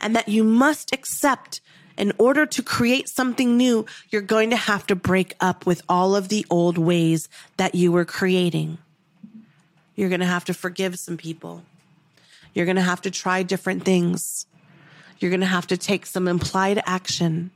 And 0.00 0.14
that 0.16 0.28
you 0.28 0.42
must 0.42 0.92
accept 0.92 1.60
in 1.98 2.12
order 2.16 2.46
to 2.46 2.62
create 2.62 3.08
something 3.08 3.56
new, 3.56 3.84
you're 4.08 4.22
going 4.22 4.50
to 4.50 4.56
have 4.56 4.86
to 4.86 4.94
break 4.94 5.34
up 5.40 5.66
with 5.66 5.82
all 5.88 6.14
of 6.14 6.28
the 6.28 6.46
old 6.48 6.78
ways 6.78 7.28
that 7.56 7.74
you 7.74 7.92
were 7.92 8.04
creating. 8.04 8.78
You're 9.96 10.08
going 10.08 10.20
to 10.20 10.26
have 10.26 10.44
to 10.46 10.54
forgive 10.54 10.98
some 10.98 11.16
people. 11.16 11.64
You're 12.54 12.66
going 12.66 12.76
to 12.76 12.82
have 12.82 13.02
to 13.02 13.10
try 13.10 13.42
different 13.42 13.84
things. 13.84 14.46
You're 15.18 15.30
going 15.30 15.40
to 15.40 15.46
have 15.46 15.66
to 15.66 15.76
take 15.76 16.06
some 16.06 16.28
implied 16.28 16.80
action. 16.86 17.50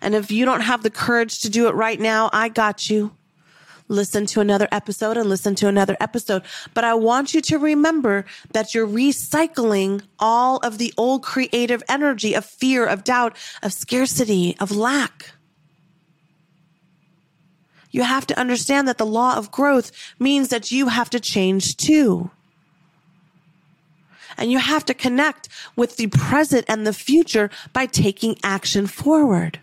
And 0.00 0.14
if 0.14 0.30
you 0.30 0.46
don't 0.46 0.62
have 0.62 0.82
the 0.82 0.90
courage 0.90 1.40
to 1.40 1.50
do 1.50 1.68
it 1.68 1.74
right 1.74 2.00
now, 2.00 2.30
I 2.32 2.48
got 2.48 2.88
you 2.88 3.14
listen 3.90 4.24
to 4.24 4.40
another 4.40 4.68
episode 4.72 5.16
and 5.16 5.28
listen 5.28 5.54
to 5.56 5.68
another 5.68 5.96
episode. 6.00 6.42
But 6.72 6.84
I 6.84 6.94
want 6.94 7.34
you 7.34 7.40
to 7.42 7.58
remember 7.58 8.24
that 8.52 8.72
you're 8.72 8.86
recycling 8.86 10.02
all 10.18 10.58
of 10.58 10.78
the 10.78 10.94
old 10.96 11.22
creative 11.22 11.82
energy 11.88 12.34
of 12.34 12.44
fear, 12.44 12.86
of 12.86 13.04
doubt, 13.04 13.36
of 13.62 13.72
scarcity, 13.72 14.56
of 14.60 14.70
lack. 14.70 15.32
You 17.90 18.04
have 18.04 18.26
to 18.28 18.38
understand 18.38 18.86
that 18.86 18.98
the 18.98 19.06
law 19.06 19.36
of 19.36 19.50
growth 19.50 19.90
means 20.18 20.48
that 20.48 20.70
you 20.70 20.88
have 20.88 21.10
to 21.10 21.20
change 21.20 21.76
too. 21.76 22.30
And 24.38 24.52
you 24.52 24.58
have 24.58 24.84
to 24.86 24.94
connect 24.94 25.48
with 25.74 25.96
the 25.96 26.06
present 26.06 26.64
and 26.68 26.86
the 26.86 26.92
future 26.92 27.50
by 27.72 27.86
taking 27.86 28.36
action 28.44 28.86
forward. 28.86 29.58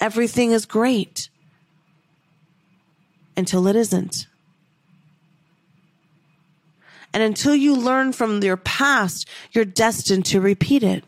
Everything 0.00 0.50
is 0.50 0.64
great 0.64 1.28
until 3.36 3.66
it 3.66 3.76
isn't. 3.76 4.26
And 7.14 7.22
until 7.22 7.54
you 7.54 7.76
learn 7.76 8.12
from 8.12 8.42
your 8.42 8.56
past, 8.56 9.28
you're 9.52 9.64
destined 9.64 10.24
to 10.26 10.40
repeat 10.40 10.82
it. 10.82 11.04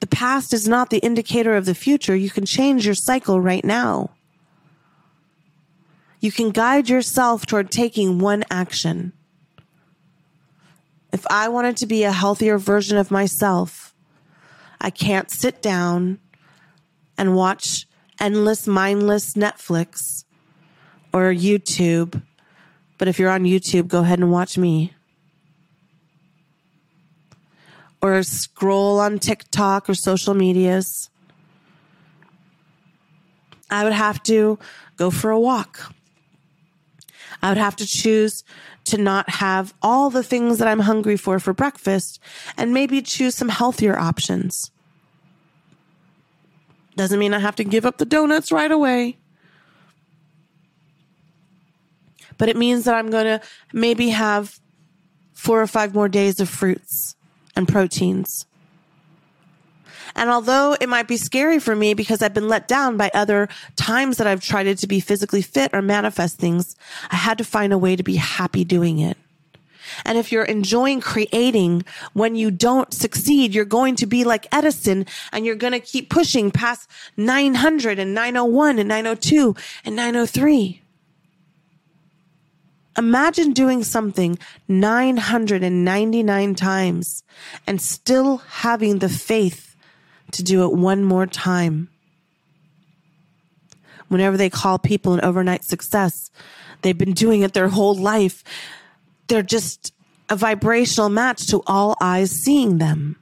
The 0.00 0.06
past 0.06 0.52
is 0.52 0.68
not 0.68 0.90
the 0.90 0.98
indicator 0.98 1.56
of 1.56 1.64
the 1.64 1.74
future. 1.74 2.14
You 2.14 2.30
can 2.30 2.44
change 2.44 2.84
your 2.84 2.94
cycle 2.94 3.40
right 3.40 3.64
now. 3.64 4.10
You 6.20 6.30
can 6.30 6.50
guide 6.50 6.88
yourself 6.88 7.46
toward 7.46 7.70
taking 7.70 8.18
one 8.18 8.44
action. 8.50 9.12
If 11.12 11.26
I 11.30 11.48
wanted 11.48 11.76
to 11.78 11.86
be 11.86 12.02
a 12.02 12.12
healthier 12.12 12.58
version 12.58 12.96
of 12.96 13.10
myself, 13.10 13.94
I 14.80 14.90
can't 14.90 15.30
sit 15.30 15.62
down 15.62 16.18
and 17.16 17.36
watch 17.36 17.86
endless, 18.20 18.66
mindless 18.66 19.34
Netflix 19.34 20.23
or 21.14 21.32
YouTube. 21.32 22.20
But 22.98 23.06
if 23.06 23.20
you're 23.20 23.30
on 23.30 23.44
YouTube, 23.44 23.86
go 23.86 24.00
ahead 24.00 24.18
and 24.18 24.32
watch 24.32 24.58
me. 24.58 24.92
Or 28.02 28.22
scroll 28.24 28.98
on 28.98 29.20
TikTok 29.20 29.88
or 29.88 29.94
social 29.94 30.34
medias. 30.34 31.08
I 33.70 33.84
would 33.84 33.92
have 33.92 34.22
to 34.24 34.58
go 34.96 35.10
for 35.10 35.30
a 35.30 35.38
walk. 35.38 35.94
I 37.40 37.48
would 37.48 37.58
have 37.58 37.76
to 37.76 37.86
choose 37.86 38.42
to 38.86 38.98
not 38.98 39.30
have 39.30 39.72
all 39.82 40.10
the 40.10 40.22
things 40.22 40.58
that 40.58 40.66
I'm 40.66 40.80
hungry 40.80 41.16
for 41.16 41.38
for 41.38 41.52
breakfast 41.52 42.18
and 42.56 42.74
maybe 42.74 43.00
choose 43.00 43.36
some 43.36 43.48
healthier 43.48 43.96
options. 43.96 44.72
Doesn't 46.96 47.18
mean 47.18 47.34
I 47.34 47.38
have 47.38 47.56
to 47.56 47.64
give 47.64 47.86
up 47.86 47.98
the 47.98 48.04
donuts 48.04 48.50
right 48.50 48.70
away. 48.70 49.16
But 52.38 52.48
it 52.48 52.56
means 52.56 52.84
that 52.84 52.94
I'm 52.94 53.10
going 53.10 53.24
to 53.24 53.40
maybe 53.72 54.10
have 54.10 54.60
four 55.32 55.60
or 55.60 55.66
five 55.66 55.94
more 55.94 56.08
days 56.08 56.40
of 56.40 56.48
fruits 56.48 57.16
and 57.56 57.68
proteins. 57.68 58.46
And 60.16 60.30
although 60.30 60.76
it 60.80 60.88
might 60.88 61.08
be 61.08 61.16
scary 61.16 61.58
for 61.58 61.74
me 61.74 61.92
because 61.92 62.22
I've 62.22 62.34
been 62.34 62.48
let 62.48 62.68
down 62.68 62.96
by 62.96 63.10
other 63.14 63.48
times 63.76 64.16
that 64.18 64.26
I've 64.26 64.40
tried 64.40 64.76
to 64.78 64.86
be 64.86 65.00
physically 65.00 65.42
fit 65.42 65.70
or 65.74 65.82
manifest 65.82 66.38
things, 66.38 66.76
I 67.10 67.16
had 67.16 67.38
to 67.38 67.44
find 67.44 67.72
a 67.72 67.78
way 67.78 67.96
to 67.96 68.02
be 68.02 68.16
happy 68.16 68.64
doing 68.64 69.00
it. 69.00 69.16
And 70.04 70.16
if 70.16 70.32
you're 70.32 70.44
enjoying 70.44 71.00
creating 71.00 71.84
when 72.14 72.36
you 72.36 72.50
don't 72.50 72.92
succeed, 72.92 73.54
you're 73.54 73.64
going 73.64 73.96
to 73.96 74.06
be 74.06 74.24
like 74.24 74.46
Edison 74.52 75.06
and 75.32 75.44
you're 75.44 75.56
going 75.56 75.72
to 75.72 75.80
keep 75.80 76.10
pushing 76.10 76.50
past 76.50 76.88
900 77.16 77.98
and 77.98 78.14
901 78.14 78.78
and 78.78 78.88
902 78.88 79.54
and 79.84 79.96
903. 79.96 80.80
Imagine 82.96 83.52
doing 83.52 83.82
something 83.82 84.38
999 84.68 86.54
times 86.54 87.24
and 87.66 87.80
still 87.80 88.38
having 88.38 88.98
the 88.98 89.08
faith 89.08 89.74
to 90.30 90.42
do 90.42 90.64
it 90.64 90.72
one 90.72 91.04
more 91.04 91.26
time. 91.26 91.88
Whenever 94.08 94.36
they 94.36 94.50
call 94.50 94.78
people 94.78 95.14
an 95.14 95.20
overnight 95.22 95.64
success, 95.64 96.30
they've 96.82 96.98
been 96.98 97.14
doing 97.14 97.42
it 97.42 97.52
their 97.52 97.68
whole 97.68 97.96
life. 97.96 98.44
They're 99.26 99.42
just 99.42 99.92
a 100.28 100.36
vibrational 100.36 101.08
match 101.08 101.48
to 101.48 101.62
all 101.66 101.96
eyes 102.00 102.30
seeing 102.30 102.78
them 102.78 103.16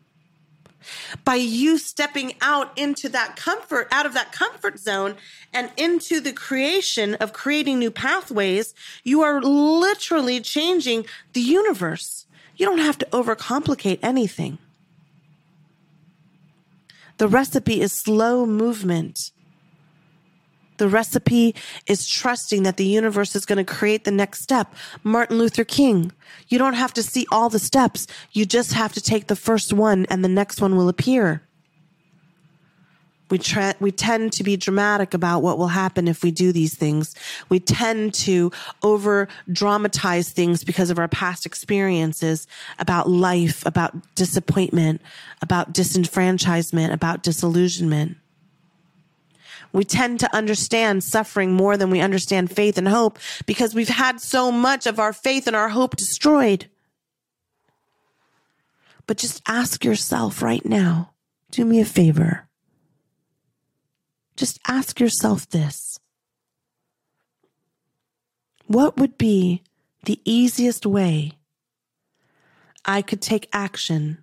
by 1.24 1.34
you 1.34 1.78
stepping 1.78 2.34
out 2.40 2.76
into 2.76 3.08
that 3.10 3.36
comfort, 3.36 3.88
out 3.90 4.06
of 4.06 4.14
that 4.14 4.32
comfort 4.32 4.78
zone 4.78 5.16
and 5.52 5.70
into 5.76 6.20
the 6.20 6.32
creation 6.32 7.14
of 7.16 7.32
creating 7.32 7.78
new 7.78 7.90
pathways, 7.90 8.74
you 9.04 9.22
are 9.22 9.40
literally 9.40 10.40
changing 10.40 11.06
the 11.32 11.40
universe. 11.40 12.26
You 12.56 12.66
don't 12.66 12.78
have 12.78 12.98
to 12.98 13.06
overcomplicate 13.06 13.98
anything. 14.02 14.58
The 17.18 17.28
recipe 17.28 17.80
is 17.80 17.92
slow 17.92 18.46
movement. 18.46 19.30
The 20.82 20.88
recipe 20.88 21.54
is 21.86 22.08
trusting 22.08 22.64
that 22.64 22.76
the 22.76 22.84
universe 22.84 23.36
is 23.36 23.46
going 23.46 23.64
to 23.64 23.72
create 23.72 24.02
the 24.02 24.10
next 24.10 24.42
step. 24.42 24.74
Martin 25.04 25.38
Luther 25.38 25.62
King, 25.62 26.10
you 26.48 26.58
don't 26.58 26.74
have 26.74 26.92
to 26.94 27.04
see 27.04 27.24
all 27.30 27.48
the 27.48 27.60
steps. 27.60 28.08
You 28.32 28.44
just 28.44 28.72
have 28.72 28.92
to 28.94 29.00
take 29.00 29.28
the 29.28 29.36
first 29.36 29.72
one 29.72 30.06
and 30.10 30.24
the 30.24 30.28
next 30.28 30.60
one 30.60 30.76
will 30.76 30.88
appear. 30.88 31.42
We, 33.30 33.38
tra- 33.38 33.76
we 33.78 33.92
tend 33.92 34.32
to 34.32 34.42
be 34.42 34.56
dramatic 34.56 35.14
about 35.14 35.44
what 35.44 35.56
will 35.56 35.68
happen 35.68 36.08
if 36.08 36.24
we 36.24 36.32
do 36.32 36.50
these 36.50 36.74
things. 36.74 37.14
We 37.48 37.60
tend 37.60 38.12
to 38.14 38.50
over 38.82 39.28
dramatize 39.52 40.30
things 40.30 40.64
because 40.64 40.90
of 40.90 40.98
our 40.98 41.06
past 41.06 41.46
experiences 41.46 42.48
about 42.80 43.08
life, 43.08 43.64
about 43.64 44.16
disappointment, 44.16 45.00
about 45.42 45.72
disenfranchisement, 45.72 46.92
about 46.92 47.22
disillusionment. 47.22 48.16
We 49.72 49.84
tend 49.84 50.20
to 50.20 50.36
understand 50.36 51.02
suffering 51.02 51.52
more 51.52 51.76
than 51.76 51.90
we 51.90 52.00
understand 52.00 52.54
faith 52.54 52.76
and 52.76 52.88
hope 52.88 53.18
because 53.46 53.74
we've 53.74 53.88
had 53.88 54.20
so 54.20 54.52
much 54.52 54.86
of 54.86 55.00
our 55.00 55.12
faith 55.12 55.46
and 55.46 55.56
our 55.56 55.70
hope 55.70 55.96
destroyed. 55.96 56.68
But 59.06 59.16
just 59.16 59.42
ask 59.46 59.84
yourself 59.84 60.42
right 60.42 60.64
now, 60.64 61.12
do 61.50 61.64
me 61.64 61.80
a 61.80 61.84
favor. 61.84 62.48
Just 64.36 64.58
ask 64.66 65.00
yourself 65.00 65.48
this. 65.48 65.98
What 68.66 68.96
would 68.96 69.18
be 69.18 69.62
the 70.04 70.20
easiest 70.24 70.86
way 70.86 71.32
I 72.84 73.02
could 73.02 73.20
take 73.20 73.48
action 73.52 74.18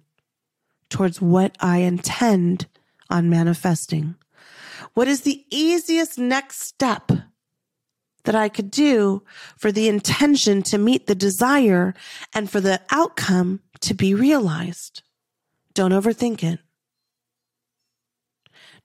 towards 0.89 1.21
what 1.21 1.55
I 1.59 1.79
intend 1.79 2.67
on 3.09 3.29
manifesting? 3.29 4.15
What 4.93 5.07
is 5.07 5.21
the 5.21 5.45
easiest 5.49 6.17
next 6.17 6.61
step 6.61 7.11
that 8.25 8.35
I 8.35 8.49
could 8.49 8.71
do 8.71 9.23
for 9.57 9.71
the 9.71 9.87
intention 9.87 10.61
to 10.63 10.77
meet 10.77 11.07
the 11.07 11.15
desire 11.15 11.93
and 12.33 12.49
for 12.49 12.59
the 12.61 12.81
outcome 12.91 13.61
to 13.81 13.93
be 13.93 14.13
realized? 14.13 15.03
Don't 15.73 15.91
overthink 15.91 16.43
it. 16.43 16.59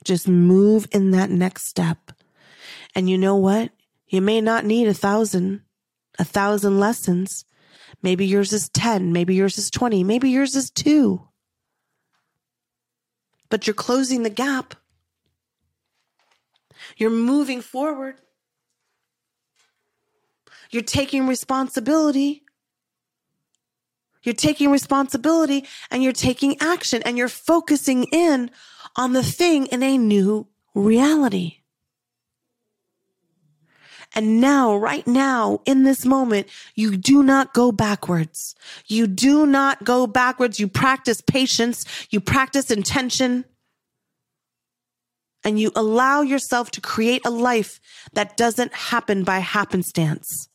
Just 0.04 0.28
move 0.28 0.86
in 0.92 1.12
that 1.12 1.30
next 1.30 1.66
step. 1.66 2.12
And 2.94 3.08
you 3.08 3.18
know 3.18 3.36
what? 3.36 3.70
You 4.06 4.20
may 4.20 4.40
not 4.40 4.64
need 4.64 4.86
a 4.86 4.94
thousand, 4.94 5.62
a 6.18 6.24
thousand 6.24 6.78
lessons. 6.78 7.44
Maybe 8.02 8.26
yours 8.26 8.52
is 8.52 8.68
10. 8.68 9.12
Maybe 9.12 9.34
yours 9.34 9.56
is 9.58 9.70
20. 9.70 10.04
Maybe 10.04 10.30
yours 10.30 10.54
is 10.56 10.70
two. 10.70 11.26
but 13.50 13.66
you're 13.66 13.74
closing 13.74 14.22
the 14.24 14.30
gap. 14.30 14.74
You're 16.96 17.10
moving 17.10 17.60
forward. 17.60 18.16
You're 20.70 20.82
taking 20.82 21.26
responsibility. 21.26 22.42
You're 24.22 24.34
taking 24.34 24.70
responsibility 24.70 25.66
and 25.90 26.02
you're 26.02 26.12
taking 26.12 26.56
action 26.60 27.02
and 27.04 27.18
you're 27.18 27.28
focusing 27.28 28.04
in 28.04 28.50
on 28.96 29.12
the 29.12 29.22
thing 29.22 29.66
in 29.66 29.82
a 29.82 29.98
new 29.98 30.48
reality. 30.74 31.58
And 34.14 34.40
now, 34.40 34.76
right 34.76 35.06
now, 35.06 35.60
in 35.64 35.82
this 35.82 36.06
moment, 36.06 36.46
you 36.76 36.96
do 36.96 37.22
not 37.22 37.52
go 37.52 37.72
backwards. 37.72 38.54
You 38.86 39.08
do 39.08 39.44
not 39.44 39.82
go 39.82 40.06
backwards. 40.06 40.60
You 40.60 40.68
practice 40.68 41.20
patience. 41.20 41.84
You 42.10 42.20
practice 42.20 42.70
intention. 42.70 43.44
And 45.44 45.60
you 45.60 45.70
allow 45.76 46.22
yourself 46.22 46.70
to 46.72 46.80
create 46.80 47.22
a 47.24 47.30
life 47.30 47.80
that 48.14 48.36
doesn't 48.36 48.72
happen 48.72 49.24
by 49.24 49.40
happenstance. 49.40 50.48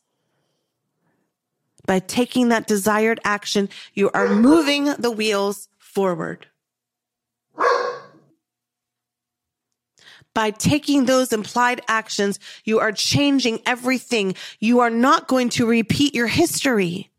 By 1.85 1.99
taking 1.99 2.49
that 2.49 2.67
desired 2.67 3.19
action, 3.23 3.69
you 3.93 4.09
are 4.13 4.27
moving 4.27 4.85
the 4.85 5.11
wheels 5.11 5.69
forward. 5.77 6.47
by 10.39 10.51
taking 10.51 11.05
those 11.05 11.33
implied 11.33 11.81
actions, 11.87 12.39
you 12.63 12.79
are 12.79 12.93
changing 12.93 13.59
everything. 13.65 14.33
You 14.59 14.79
are 14.79 14.89
not 14.89 15.27
going 15.27 15.49
to 15.49 15.65
repeat 15.65 16.15
your 16.15 16.27
history. 16.27 17.09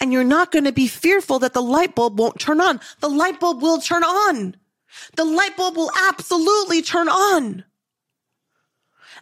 And 0.00 0.12
you're 0.12 0.22
not 0.24 0.50
going 0.50 0.64
to 0.64 0.72
be 0.72 0.86
fearful 0.86 1.38
that 1.38 1.54
the 1.54 1.62
light 1.62 1.94
bulb 1.94 2.18
won't 2.18 2.38
turn 2.38 2.60
on. 2.60 2.80
The 3.00 3.08
light 3.08 3.40
bulb 3.40 3.62
will 3.62 3.80
turn 3.80 4.02
on. 4.02 4.56
The 5.16 5.24
light 5.24 5.56
bulb 5.56 5.76
will 5.76 5.92
absolutely 6.08 6.82
turn 6.82 7.08
on. 7.08 7.64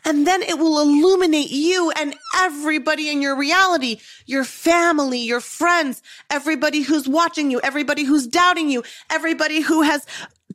And 0.04 0.26
then 0.26 0.42
it 0.42 0.58
will 0.58 0.80
illuminate 0.80 1.50
you 1.50 1.90
and 1.90 2.14
everybody 2.36 3.08
in 3.08 3.22
your 3.22 3.36
reality, 3.36 3.98
your 4.26 4.44
family, 4.44 5.18
your 5.18 5.40
friends, 5.40 6.02
everybody 6.30 6.82
who's 6.82 7.08
watching 7.08 7.50
you, 7.50 7.60
everybody 7.60 8.04
who's 8.04 8.26
doubting 8.26 8.70
you, 8.70 8.84
everybody 9.10 9.60
who 9.62 9.82
has 9.82 10.06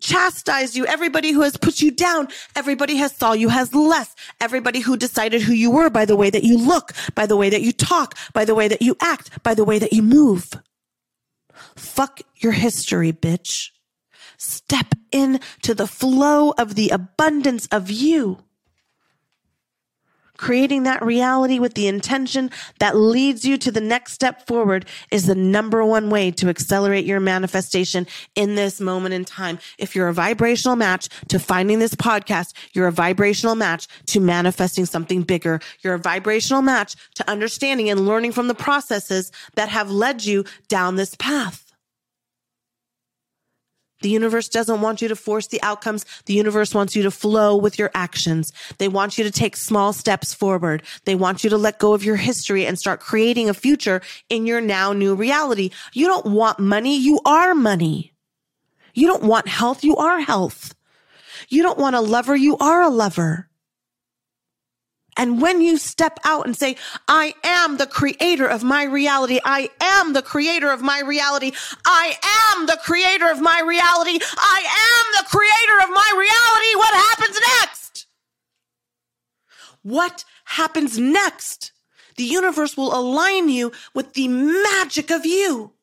chastised 0.02 0.76
you. 0.76 0.86
Everybody 0.86 1.32
who 1.32 1.42
has 1.42 1.56
put 1.56 1.82
you 1.82 1.92
down. 1.92 2.28
Everybody 2.56 2.96
has 2.98 3.16
saw 3.16 3.34
you 3.34 3.50
as 3.50 3.74
less. 3.74 4.14
Everybody 4.42 4.80
who 4.80 4.98
decided 4.98 5.42
who 5.42 5.54
you 5.54 5.72
were 5.72 5.90
by 5.90 6.06
the 6.06 6.16
way 6.16 6.30
that 6.30 6.44
you 6.44 6.58
look, 6.58 6.92
by 7.16 7.26
the 7.26 7.38
way 7.38 7.50
that 7.50 7.62
you 7.62 7.72
talk, 7.72 8.18
by 8.34 8.44
the 8.44 8.56
way 8.56 8.68
that 8.68 8.82
you 8.82 8.98
act, 9.02 9.42
by 9.44 9.54
the 9.54 9.64
way 9.64 9.80
that 9.80 9.94
you 9.94 10.02
move. 10.02 10.52
Fuck 11.76 12.22
your 12.38 12.52
history, 12.52 13.14
bitch. 13.14 13.70
Step 14.44 14.96
into 15.12 15.76
the 15.76 15.86
flow 15.86 16.52
of 16.58 16.74
the 16.74 16.90
abundance 16.90 17.68
of 17.68 17.92
you 17.92 18.44
creating 20.42 20.82
that 20.84 21.06
reality 21.06 21.60
with 21.60 21.76
the 21.76 21.88
intention 21.88 22.50
that 22.80 22.96
leads 22.96 23.46
you 23.46 23.58
to 23.60 23.72
the 23.72 23.80
next 23.80 24.12
step 24.12 24.48
forward 24.48 24.86
is 25.12 25.28
the 25.28 25.36
number 25.36 25.86
one 25.86 26.10
way 26.10 26.32
to 26.32 26.50
accelerate 26.50 27.06
your 27.06 27.20
manifestation 27.20 28.08
in 28.34 28.56
this 28.56 28.82
moment 28.82 29.14
in 29.14 29.24
time. 29.24 29.60
If 29.78 29.96
you're 29.96 30.08
a 30.08 30.14
vibrational 30.14 30.76
match 30.76 31.10
to 31.28 31.38
finding 31.38 31.78
this 31.78 31.94
podcast, 31.94 32.54
you're 32.74 32.88
a 32.88 32.92
vibrational 32.92 33.54
match 33.54 33.88
to 34.08 34.20
manifesting 34.20 34.88
something 34.88 35.22
bigger. 35.22 35.60
You're 35.84 35.94
a 35.94 36.00
vibrational 36.00 36.64
match 36.64 36.96
to 37.16 37.30
understanding 37.30 37.92
and 37.92 38.08
learning 38.08 38.32
from 38.32 38.48
the 38.48 38.56
processes 38.56 39.32
that 39.54 39.70
have 39.70 39.92
led 39.92 40.26
you 40.26 40.44
down 40.68 40.96
this 40.96 41.14
path. 41.14 41.71
The 44.02 44.10
universe 44.10 44.50
doesn't 44.50 44.82
want 44.82 45.02
you 45.02 45.08
to 45.08 45.16
force 45.16 45.48
the 45.48 45.62
outcomes. 45.62 46.06
The 46.26 46.34
universe 46.34 46.74
wants 46.74 46.96
you 46.96 47.04
to 47.04 47.12
flow 47.12 47.56
with 47.56 47.78
your 47.78 47.92
actions. 47.94 48.52
They 48.78 48.88
want 48.88 49.18
you 49.18 49.24
to 49.24 49.32
take 49.32 49.56
small 49.56 49.94
steps 49.94 50.34
forward. 50.34 50.84
They 51.06 51.16
want 51.16 51.44
you 51.44 51.50
to 51.50 51.58
let 51.58 51.80
go 51.80 51.94
of 51.94 52.04
your 52.04 52.16
history 52.16 52.66
and 52.66 52.78
start 52.80 53.00
creating 53.00 53.50
a 53.50 53.54
future 53.54 54.02
in 54.30 54.46
your 54.46 54.62
now 54.62 54.94
new 54.94 55.16
reality. 55.16 55.72
You 55.94 56.08
don't 56.08 56.26
want 56.28 56.60
money. 56.60 56.98
You 56.98 57.20
are 57.26 57.54
money. 57.54 58.14
You 58.94 59.08
don't 59.08 59.24
want 59.24 59.48
health. 59.48 59.84
You 59.84 59.96
are 59.98 60.20
health. 60.20 60.76
You 61.50 61.64
don't 61.64 61.80
want 61.80 61.96
a 61.96 62.02
lover. 62.02 62.36
You 62.36 62.58
are 62.58 62.82
a 62.82 62.90
lover. 62.90 63.48
And 65.18 65.42
when 65.42 65.62
you 65.62 65.78
step 65.78 66.20
out 66.24 66.46
and 66.46 66.56
say, 66.56 66.78
I 67.08 67.34
am 67.44 67.78
the 67.78 67.86
creator 67.86 68.48
of 68.48 68.64
my 68.64 68.84
reality. 68.84 69.40
I 69.44 69.70
am 69.82 70.14
the 70.14 70.22
creator 70.22 70.72
of 70.72 70.82
my 70.82 71.02
reality. 71.02 71.52
I 71.86 72.16
am 72.56 72.66
the 72.66 72.80
creator 72.84 73.30
of 73.30 73.42
my 73.42 73.62
reality. 73.66 74.20
I 74.38 74.64
am 74.64 75.24
the 75.24 75.30
creator 75.30 75.84
of 75.84 75.90
my 75.90 76.12
reality. 76.18 76.76
What 76.78 76.94
happens 76.94 77.40
next? 77.60 78.06
What 79.84 80.24
happens 80.46 80.98
next? 80.98 81.72
The 82.16 82.24
universe 82.24 82.78
will 82.78 82.98
align 82.98 83.50
you 83.50 83.72
with 83.94 84.14
the 84.14 84.28
magic 84.28 85.12
of 85.12 85.26
you. 85.26 85.74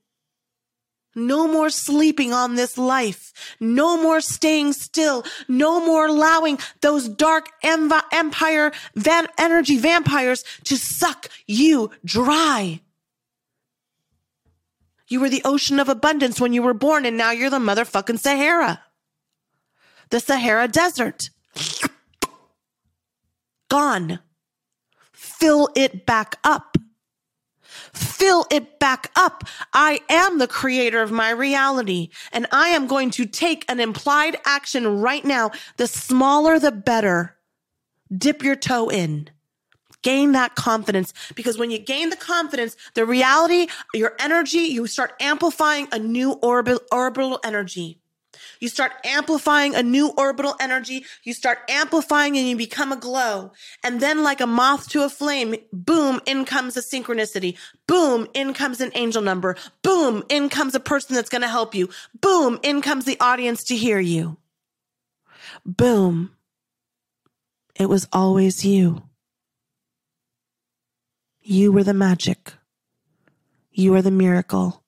No 1.14 1.48
more 1.48 1.70
sleeping 1.70 2.32
on 2.32 2.54
this 2.54 2.78
life. 2.78 3.32
No 3.58 4.00
more 4.00 4.20
staying 4.20 4.72
still. 4.74 5.24
No 5.48 5.84
more 5.84 6.06
allowing 6.06 6.58
those 6.80 7.08
dark 7.08 7.48
env- 7.64 8.02
empire 8.12 8.72
van- 8.94 9.28
energy 9.38 9.78
vampires 9.78 10.44
to 10.64 10.76
suck 10.76 11.28
you 11.46 11.90
dry. 12.04 12.80
You 15.08 15.20
were 15.20 15.30
the 15.30 15.42
ocean 15.44 15.80
of 15.80 15.88
abundance 15.88 16.40
when 16.40 16.52
you 16.52 16.62
were 16.62 16.74
born, 16.74 17.06
and 17.06 17.16
now 17.16 17.30
you're 17.30 17.50
the 17.50 17.58
motherfucking 17.58 18.18
Sahara. 18.18 18.82
The 20.10 20.20
Sahara 20.20 20.68
Desert. 20.68 21.30
Gone. 23.68 24.20
Fill 25.12 25.70
it 25.74 26.04
back 26.06 26.36
up 26.44 26.76
fill 27.98 28.46
it 28.50 28.78
back 28.78 29.10
up. 29.16 29.44
I 29.72 30.00
am 30.08 30.38
the 30.38 30.48
creator 30.48 31.02
of 31.02 31.10
my 31.10 31.30
reality 31.30 32.10
and 32.32 32.46
I 32.52 32.68
am 32.68 32.86
going 32.86 33.10
to 33.12 33.26
take 33.26 33.64
an 33.68 33.80
implied 33.80 34.38
action 34.46 35.00
right 35.00 35.24
now. 35.24 35.50
The 35.76 35.86
smaller, 35.86 36.58
the 36.58 36.72
better. 36.72 37.36
Dip 38.16 38.42
your 38.42 38.56
toe 38.56 38.88
in. 38.88 39.30
Gain 40.02 40.32
that 40.32 40.54
confidence 40.54 41.12
because 41.34 41.58
when 41.58 41.70
you 41.70 41.78
gain 41.78 42.10
the 42.10 42.16
confidence, 42.16 42.76
the 42.94 43.04
reality, 43.04 43.66
your 43.92 44.14
energy, 44.20 44.58
you 44.58 44.86
start 44.86 45.12
amplifying 45.20 45.88
a 45.90 45.98
new 45.98 46.32
orbital, 46.34 46.80
orbital 46.92 47.40
energy. 47.44 48.00
You 48.60 48.68
start 48.68 48.92
amplifying 49.04 49.74
a 49.74 49.82
new 49.82 50.08
orbital 50.16 50.54
energy. 50.60 51.04
You 51.22 51.34
start 51.34 51.58
amplifying 51.68 52.36
and 52.36 52.46
you 52.46 52.56
become 52.56 52.92
a 52.92 52.96
glow. 52.96 53.52
And 53.84 54.00
then 54.00 54.22
like 54.22 54.40
a 54.40 54.46
moth 54.46 54.88
to 54.90 55.04
a 55.04 55.08
flame, 55.08 55.56
boom, 55.72 56.20
in 56.26 56.44
comes 56.44 56.76
a 56.76 56.80
synchronicity. 56.80 57.56
Boom, 57.86 58.28
in 58.34 58.54
comes 58.54 58.80
an 58.80 58.92
angel 58.94 59.22
number. 59.22 59.56
Boom, 59.82 60.24
in 60.28 60.48
comes 60.48 60.74
a 60.74 60.80
person 60.80 61.14
that's 61.14 61.30
going 61.30 61.42
to 61.42 61.48
help 61.48 61.74
you. 61.74 61.88
Boom, 62.20 62.58
in 62.62 62.82
comes 62.82 63.04
the 63.04 63.18
audience 63.20 63.64
to 63.64 63.76
hear 63.76 63.98
you. 63.98 64.36
Boom. 65.64 66.32
It 67.74 67.88
was 67.88 68.08
always 68.12 68.64
you. 68.64 69.02
You 71.40 71.72
were 71.72 71.84
the 71.84 71.94
magic. 71.94 72.52
You 73.70 73.94
are 73.94 74.02
the 74.02 74.10
miracle. 74.10 74.82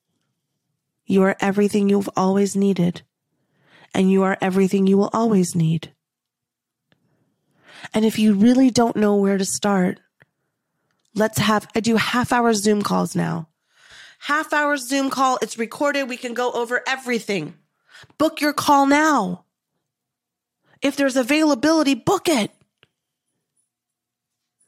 You 1.06 1.22
are 1.22 1.36
everything 1.40 1.88
you've 1.88 2.10
always 2.16 2.56
needed 2.56 3.02
and 3.94 4.10
you 4.10 4.22
are 4.22 4.38
everything 4.40 4.86
you 4.86 4.96
will 4.96 5.10
always 5.12 5.54
need. 5.54 5.92
And 7.94 8.04
if 8.04 8.18
you 8.18 8.34
really 8.34 8.70
don't 8.70 8.96
know 8.96 9.16
where 9.16 9.38
to 9.38 9.44
start, 9.44 10.00
let's 11.14 11.38
have, 11.38 11.66
I 11.74 11.80
do 11.80 11.96
half 11.96 12.32
hour 12.32 12.52
Zoom 12.54 12.82
calls 12.82 13.16
now. 13.16 13.48
Half 14.20 14.52
hour 14.52 14.76
Zoom 14.76 15.08
call. 15.08 15.38
It's 15.40 15.58
recorded. 15.58 16.08
We 16.08 16.16
can 16.16 16.34
go 16.34 16.52
over 16.52 16.82
everything. 16.86 17.54
Book 18.18 18.40
your 18.40 18.52
call 18.52 18.86
now. 18.86 19.44
If 20.82 20.96
there's 20.96 21.16
availability, 21.16 21.94
book 21.94 22.28
it. 22.28 22.50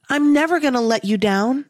I'm 0.09 0.33
never 0.33 0.61
going 0.61 0.75
to 0.75 0.81
let 0.81 1.05
you 1.05 1.17
down. 1.17 1.67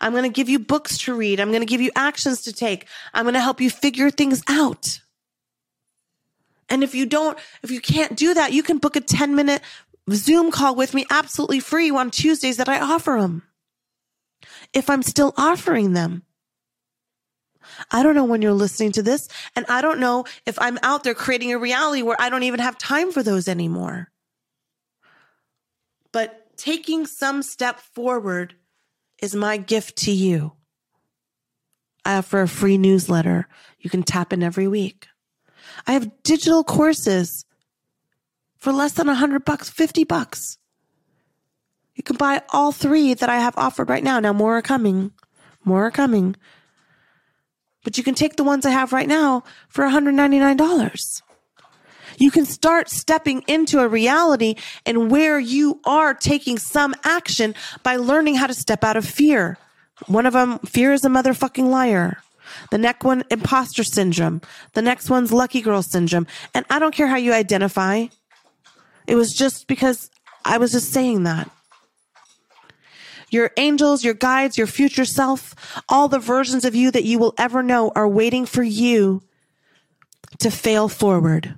I'm 0.00 0.12
going 0.12 0.24
to 0.24 0.28
give 0.28 0.48
you 0.48 0.58
books 0.58 0.98
to 0.98 1.14
read. 1.14 1.40
I'm 1.40 1.50
going 1.50 1.60
to 1.60 1.66
give 1.66 1.80
you 1.80 1.90
actions 1.94 2.42
to 2.42 2.52
take. 2.52 2.86
I'm 3.12 3.24
going 3.24 3.34
to 3.34 3.40
help 3.40 3.60
you 3.60 3.70
figure 3.70 4.10
things 4.10 4.42
out. 4.48 5.00
And 6.68 6.82
if 6.82 6.94
you 6.94 7.06
don't, 7.06 7.38
if 7.62 7.70
you 7.70 7.80
can't 7.80 8.16
do 8.16 8.34
that, 8.34 8.52
you 8.52 8.62
can 8.62 8.78
book 8.78 8.96
a 8.96 9.00
10 9.00 9.34
minute 9.34 9.62
Zoom 10.10 10.50
call 10.50 10.74
with 10.74 10.94
me 10.94 11.06
absolutely 11.10 11.60
free 11.60 11.90
on 11.90 12.10
Tuesdays 12.10 12.56
that 12.58 12.68
I 12.68 12.80
offer 12.80 13.18
them. 13.20 13.42
If 14.72 14.90
I'm 14.90 15.02
still 15.02 15.32
offering 15.36 15.92
them. 15.92 16.22
I 17.90 18.02
don't 18.02 18.14
know 18.14 18.24
when 18.24 18.42
you're 18.42 18.52
listening 18.52 18.92
to 18.92 19.02
this, 19.02 19.28
and 19.56 19.64
I 19.68 19.80
don't 19.80 19.98
know 19.98 20.26
if 20.44 20.60
I'm 20.60 20.78
out 20.82 21.02
there 21.02 21.14
creating 21.14 21.52
a 21.52 21.58
reality 21.58 22.02
where 22.02 22.20
I 22.20 22.28
don't 22.28 22.42
even 22.42 22.60
have 22.60 22.76
time 22.76 23.10
for 23.10 23.22
those 23.22 23.48
anymore. 23.48 24.10
But 26.12 26.56
taking 26.56 27.06
some 27.06 27.42
step 27.42 27.80
forward 27.80 28.54
is 29.20 29.34
my 29.34 29.56
gift 29.56 29.96
to 30.04 30.12
you. 30.12 30.52
I 32.04 32.16
offer 32.16 32.42
a 32.42 32.48
free 32.48 32.76
newsletter 32.76 33.48
you 33.78 33.88
can 33.88 34.02
tap 34.02 34.32
in 34.32 34.42
every 34.42 34.68
week. 34.68 35.06
I 35.86 35.92
have 35.92 36.22
digital 36.22 36.64
courses 36.64 37.44
for 38.56 38.72
less 38.72 38.92
than 38.92 39.08
a 39.08 39.14
hundred 39.14 39.44
bucks, 39.44 39.68
50 39.68 40.04
bucks. 40.04 40.58
You 41.94 42.02
can 42.02 42.16
buy 42.16 42.42
all 42.50 42.72
three 42.72 43.14
that 43.14 43.28
I 43.28 43.38
have 43.38 43.56
offered 43.56 43.88
right 43.88 44.02
now. 44.02 44.18
Now 44.20 44.32
more 44.32 44.58
are 44.58 44.62
coming. 44.62 45.12
More 45.64 45.86
are 45.86 45.90
coming. 45.90 46.36
But 47.84 47.98
you 47.98 48.04
can 48.04 48.14
take 48.14 48.36
the 48.36 48.44
ones 48.44 48.66
I 48.66 48.70
have 48.70 48.92
right 48.92 49.06
now 49.06 49.44
for 49.68 49.84
$199. 49.84 51.22
You 52.18 52.30
can 52.30 52.46
start 52.46 52.88
stepping 52.88 53.42
into 53.46 53.80
a 53.80 53.88
reality 53.88 54.54
and 54.86 55.10
where 55.10 55.38
you 55.38 55.80
are 55.84 56.14
taking 56.14 56.58
some 56.58 56.94
action 57.04 57.54
by 57.82 57.96
learning 57.96 58.36
how 58.36 58.46
to 58.46 58.54
step 58.54 58.84
out 58.84 58.96
of 58.96 59.04
fear. 59.04 59.58
One 60.06 60.26
of 60.26 60.32
them, 60.32 60.58
fear 60.60 60.92
is 60.92 61.04
a 61.04 61.08
motherfucking 61.08 61.68
liar. 61.68 62.18
The 62.70 62.78
next 62.78 63.04
one, 63.04 63.24
imposter 63.30 63.84
syndrome. 63.84 64.40
The 64.72 64.82
next 64.82 65.10
one's 65.10 65.32
lucky 65.32 65.60
girl 65.60 65.82
syndrome. 65.82 66.26
And 66.54 66.64
I 66.70 66.78
don't 66.78 66.94
care 66.94 67.08
how 67.08 67.16
you 67.16 67.32
identify. 67.32 68.06
It 69.06 69.16
was 69.16 69.32
just 69.32 69.66
because 69.66 70.10
I 70.44 70.58
was 70.58 70.72
just 70.72 70.92
saying 70.92 71.24
that. 71.24 71.50
Your 73.30 73.50
angels, 73.56 74.04
your 74.04 74.14
guides, 74.14 74.56
your 74.56 74.66
future 74.66 75.04
self, 75.04 75.54
all 75.88 76.08
the 76.08 76.18
versions 76.18 76.64
of 76.64 76.74
you 76.74 76.90
that 76.90 77.04
you 77.04 77.18
will 77.18 77.34
ever 77.36 77.62
know 77.62 77.90
are 77.96 78.08
waiting 78.08 78.46
for 78.46 78.62
you 78.62 79.22
to 80.38 80.50
fail 80.50 80.88
forward. 80.88 81.56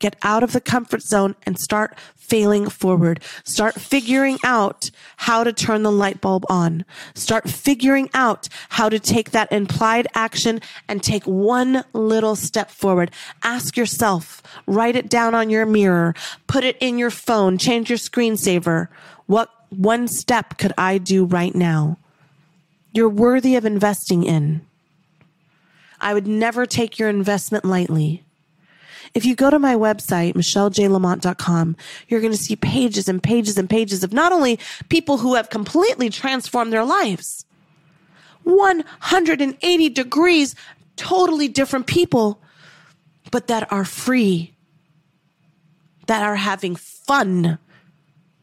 Get 0.00 0.16
out 0.22 0.42
of 0.42 0.52
the 0.52 0.60
comfort 0.60 1.02
zone 1.02 1.36
and 1.44 1.58
start 1.58 1.96
failing 2.16 2.68
forward. 2.68 3.22
Start 3.44 3.74
figuring 3.74 4.38
out 4.42 4.90
how 5.16 5.44
to 5.44 5.52
turn 5.52 5.82
the 5.82 5.92
light 5.92 6.20
bulb 6.20 6.44
on. 6.48 6.84
Start 7.14 7.48
figuring 7.50 8.08
out 8.14 8.48
how 8.70 8.88
to 8.88 8.98
take 8.98 9.30
that 9.32 9.52
implied 9.52 10.08
action 10.14 10.60
and 10.88 11.02
take 11.02 11.24
one 11.24 11.84
little 11.92 12.34
step 12.34 12.70
forward. 12.70 13.10
Ask 13.42 13.76
yourself, 13.76 14.42
write 14.66 14.96
it 14.96 15.10
down 15.10 15.34
on 15.34 15.50
your 15.50 15.66
mirror, 15.66 16.14
put 16.46 16.64
it 16.64 16.76
in 16.80 16.98
your 16.98 17.10
phone, 17.10 17.58
change 17.58 17.90
your 17.90 17.98
screensaver. 17.98 18.88
What 19.26 19.50
one 19.68 20.08
step 20.08 20.56
could 20.56 20.72
I 20.78 20.98
do 20.98 21.24
right 21.24 21.54
now? 21.54 21.98
You're 22.92 23.08
worthy 23.08 23.54
of 23.54 23.64
investing 23.64 24.24
in. 24.24 24.66
I 26.00 26.14
would 26.14 26.26
never 26.26 26.64
take 26.64 26.98
your 26.98 27.08
investment 27.08 27.64
lightly. 27.64 28.24
If 29.12 29.24
you 29.24 29.34
go 29.34 29.50
to 29.50 29.58
my 29.58 29.74
website, 29.74 30.34
michellejlamont.com, 30.34 31.76
you're 32.08 32.20
going 32.20 32.32
to 32.32 32.38
see 32.38 32.56
pages 32.56 33.08
and 33.08 33.22
pages 33.22 33.58
and 33.58 33.68
pages 33.68 34.04
of 34.04 34.12
not 34.12 34.32
only 34.32 34.58
people 34.88 35.18
who 35.18 35.34
have 35.34 35.50
completely 35.50 36.10
transformed 36.10 36.72
their 36.72 36.84
lives, 36.84 37.44
180 38.44 39.88
degrees, 39.88 40.54
totally 40.96 41.48
different 41.48 41.86
people, 41.86 42.40
but 43.30 43.48
that 43.48 43.70
are 43.72 43.84
free, 43.84 44.54
that 46.06 46.22
are 46.22 46.36
having 46.36 46.76
fun, 46.76 47.58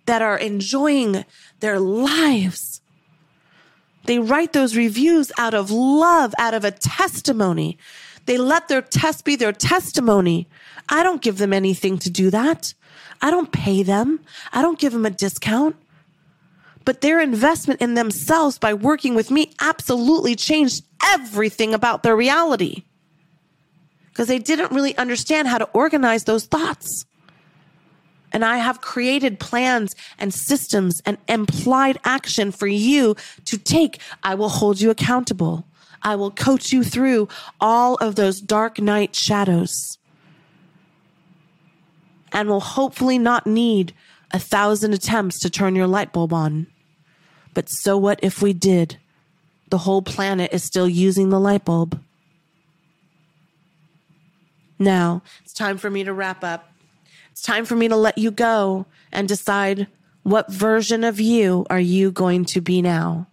that 0.05 0.22
are 0.22 0.38
enjoying 0.38 1.26
their 1.59 1.80
lives. 1.80 2.76
They 4.07 4.19
write 4.19 4.53
those 4.53 4.75
reviews 4.75 5.31
out 5.37 5.53
of 5.53 5.69
love, 5.69 6.33
out 6.39 6.53
of 6.53 6.63
a 6.63 6.71
testimony. 6.71 7.77
They 8.25 8.37
let 8.37 8.67
their 8.67 8.81
test 8.81 9.25
be 9.25 9.35
their 9.35 9.53
testimony. 9.53 10.47
I 10.89 11.03
don't 11.03 11.21
give 11.21 11.37
them 11.37 11.53
anything 11.53 11.97
to 11.99 12.09
do 12.09 12.29
that. 12.31 12.73
I 13.21 13.31
don't 13.31 13.51
pay 13.51 13.83
them. 13.83 14.21
I 14.51 14.61
don't 14.61 14.79
give 14.79 14.93
them 14.93 15.05
a 15.05 15.09
discount. 15.09 15.75
But 16.85 17.01
their 17.01 17.19
investment 17.19 17.81
in 17.81 17.95
themselves 17.95 18.57
by 18.57 18.73
working 18.73 19.13
with 19.13 19.29
me 19.29 19.53
absolutely 19.59 20.35
changed 20.35 20.85
everything 21.03 21.73
about 21.73 22.03
their 22.03 22.15
reality 22.15 22.83
because 24.07 24.29
they 24.29 24.39
didn't 24.39 24.71
really 24.71 24.97
understand 24.97 25.49
how 25.49 25.57
to 25.57 25.69
organize 25.73 26.23
those 26.23 26.45
thoughts. 26.45 27.05
And 28.34 28.43
I 28.43 28.57
have 28.57 28.82
created 28.82 29.39
plans 29.39 29.95
and 30.19 30.34
systems 30.34 31.01
and 31.05 31.17
implied 31.28 31.97
action 32.03 32.51
for 32.51 32.67
you 32.67 33.15
to 33.45 33.57
take. 33.57 33.99
I 34.23 34.36
will 34.36 34.49
hold 34.49 34.82
you 34.82 34.89
accountable. 34.89 35.65
I 36.03 36.15
will 36.15 36.32
coach 36.32 36.71
you 36.71 36.84
through 36.84 37.28
all 37.59 37.95
of 37.95 38.15
those 38.15 38.41
dark 38.41 38.80
night 38.80 39.15
shadows 39.15 39.97
and 42.32 42.49
will 42.49 42.59
hopefully 42.59 43.17
not 43.17 43.47
need 43.47 43.93
a 44.32 44.39
thousand 44.39 44.93
attempts 44.93 45.39
to 45.39 45.49
turn 45.49 45.75
your 45.75 45.88
light 45.88 46.11
bulb 46.11 46.34
on. 46.34 46.67
But 47.53 47.69
so 47.69 47.97
what 47.97 48.19
if 48.21 48.41
we 48.41 48.53
did? 48.53 48.97
The 49.69 49.80
whole 49.80 50.01
planet 50.01 50.53
is 50.53 50.63
still 50.63 50.88
using 50.88 51.30
the 51.30 51.39
light 51.39 51.65
bulb. 51.65 51.99
Now, 54.80 55.23
it's 55.43 55.53
time 55.53 55.78
for 55.78 55.89
me 55.89 56.03
to 56.03 56.13
wrap 56.13 56.43
up. 56.43 56.71
It's 57.38 57.43
time 57.43 57.65
for 57.65 57.75
me 57.75 57.88
to 57.88 57.95
let 57.95 58.17
you 58.17 58.31
go 58.31 58.88
and 59.11 59.27
decide 59.27 59.85
what 60.23 60.51
version 60.51 61.03
of 61.03 61.19
you 61.19 61.67
are 61.69 61.79
you 61.79 62.09
going 62.09 62.45
to 62.45 62.61
be 62.61 62.81
now? 62.81 63.27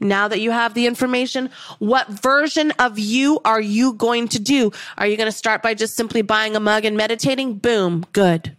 Now 0.00 0.28
that 0.28 0.40
you 0.40 0.50
have 0.50 0.74
the 0.74 0.86
information, 0.86 1.48
what 1.78 2.08
version 2.08 2.72
of 2.72 2.98
you 2.98 3.40
are 3.42 3.60
you 3.60 3.94
going 3.94 4.28
to 4.28 4.38
do? 4.38 4.70
Are 4.98 5.06
you 5.06 5.16
going 5.16 5.32
to 5.32 5.32
start 5.32 5.62
by 5.62 5.72
just 5.72 5.96
simply 5.96 6.20
buying 6.20 6.56
a 6.56 6.60
mug 6.60 6.84
and 6.84 6.94
meditating? 6.94 7.54
Boom, 7.54 8.04
good. 8.12 8.54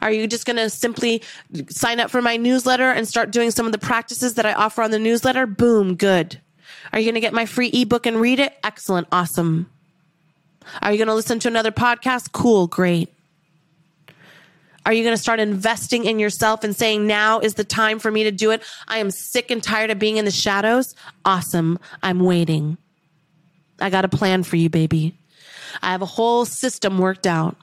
Are 0.00 0.10
you 0.10 0.26
just 0.26 0.44
going 0.44 0.56
to 0.56 0.68
simply 0.68 1.22
sign 1.68 2.00
up 2.00 2.10
for 2.10 2.20
my 2.20 2.36
newsletter 2.36 2.90
and 2.90 3.06
start 3.06 3.30
doing 3.30 3.52
some 3.52 3.66
of 3.66 3.70
the 3.70 3.78
practices 3.78 4.34
that 4.34 4.44
I 4.44 4.54
offer 4.54 4.82
on 4.82 4.90
the 4.90 4.98
newsletter? 4.98 5.46
Boom, 5.46 5.94
good. 5.94 6.40
Are 6.92 6.98
you 6.98 7.04
going 7.04 7.14
to 7.14 7.20
get 7.20 7.32
my 7.32 7.46
free 7.46 7.68
ebook 7.68 8.06
and 8.06 8.20
read 8.20 8.40
it? 8.40 8.54
Excellent, 8.64 9.06
awesome. 9.12 9.70
Are 10.82 10.90
you 10.90 10.98
going 10.98 11.06
to 11.06 11.14
listen 11.14 11.38
to 11.38 11.48
another 11.48 11.70
podcast? 11.70 12.32
Cool, 12.32 12.66
great. 12.66 13.08
Are 14.84 14.92
you 14.92 15.04
going 15.04 15.16
to 15.16 15.22
start 15.22 15.38
investing 15.38 16.04
in 16.04 16.18
yourself 16.18 16.64
and 16.64 16.74
saying, 16.74 17.06
now 17.06 17.38
is 17.38 17.54
the 17.54 17.64
time 17.64 17.98
for 17.98 18.10
me 18.10 18.24
to 18.24 18.32
do 18.32 18.50
it? 18.50 18.62
I 18.88 18.98
am 18.98 19.10
sick 19.10 19.50
and 19.50 19.62
tired 19.62 19.90
of 19.90 19.98
being 19.98 20.16
in 20.16 20.24
the 20.24 20.30
shadows. 20.30 20.94
Awesome. 21.24 21.78
I'm 22.02 22.20
waiting. 22.20 22.78
I 23.80 23.90
got 23.90 24.04
a 24.04 24.08
plan 24.08 24.42
for 24.42 24.56
you, 24.56 24.68
baby. 24.68 25.14
I 25.82 25.92
have 25.92 26.02
a 26.02 26.06
whole 26.06 26.44
system 26.44 26.98
worked 26.98 27.26
out. 27.26 27.56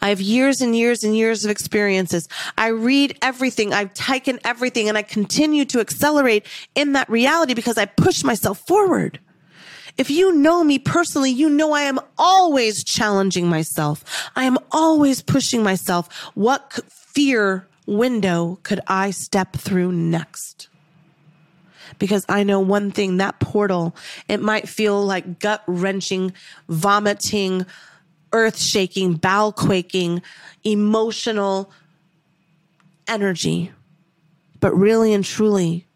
I 0.00 0.10
have 0.10 0.20
years 0.20 0.60
and 0.60 0.76
years 0.76 1.04
and 1.04 1.16
years 1.16 1.44
of 1.44 1.50
experiences. 1.50 2.28
I 2.58 2.68
read 2.68 3.18
everything. 3.22 3.72
I've 3.72 3.94
taken 3.94 4.38
everything 4.44 4.88
and 4.88 4.96
I 4.98 5.02
continue 5.02 5.64
to 5.66 5.80
accelerate 5.80 6.46
in 6.74 6.92
that 6.92 7.08
reality 7.08 7.54
because 7.54 7.78
I 7.78 7.86
push 7.86 8.24
myself 8.24 8.66
forward. 8.66 9.20
If 10.00 10.08
you 10.08 10.32
know 10.32 10.64
me 10.64 10.78
personally, 10.78 11.30
you 11.30 11.50
know 11.50 11.72
I 11.72 11.82
am 11.82 12.00
always 12.16 12.84
challenging 12.84 13.48
myself. 13.48 14.02
I 14.34 14.44
am 14.44 14.56
always 14.72 15.20
pushing 15.20 15.62
myself. 15.62 16.10
What 16.32 16.72
fear 16.88 17.68
window 17.84 18.58
could 18.62 18.80
I 18.86 19.10
step 19.10 19.52
through 19.52 19.92
next? 19.92 20.68
Because 21.98 22.24
I 22.30 22.44
know 22.44 22.60
one 22.60 22.92
thing 22.92 23.18
that 23.18 23.40
portal, 23.40 23.94
it 24.26 24.40
might 24.40 24.70
feel 24.70 25.04
like 25.04 25.38
gut 25.38 25.62
wrenching, 25.66 26.32
vomiting, 26.66 27.66
earth 28.32 28.58
shaking, 28.58 29.16
bowel 29.16 29.52
quaking, 29.52 30.22
emotional 30.64 31.70
energy. 33.06 33.70
But 34.60 34.74
really 34.74 35.12
and 35.12 35.26
truly, 35.26 35.86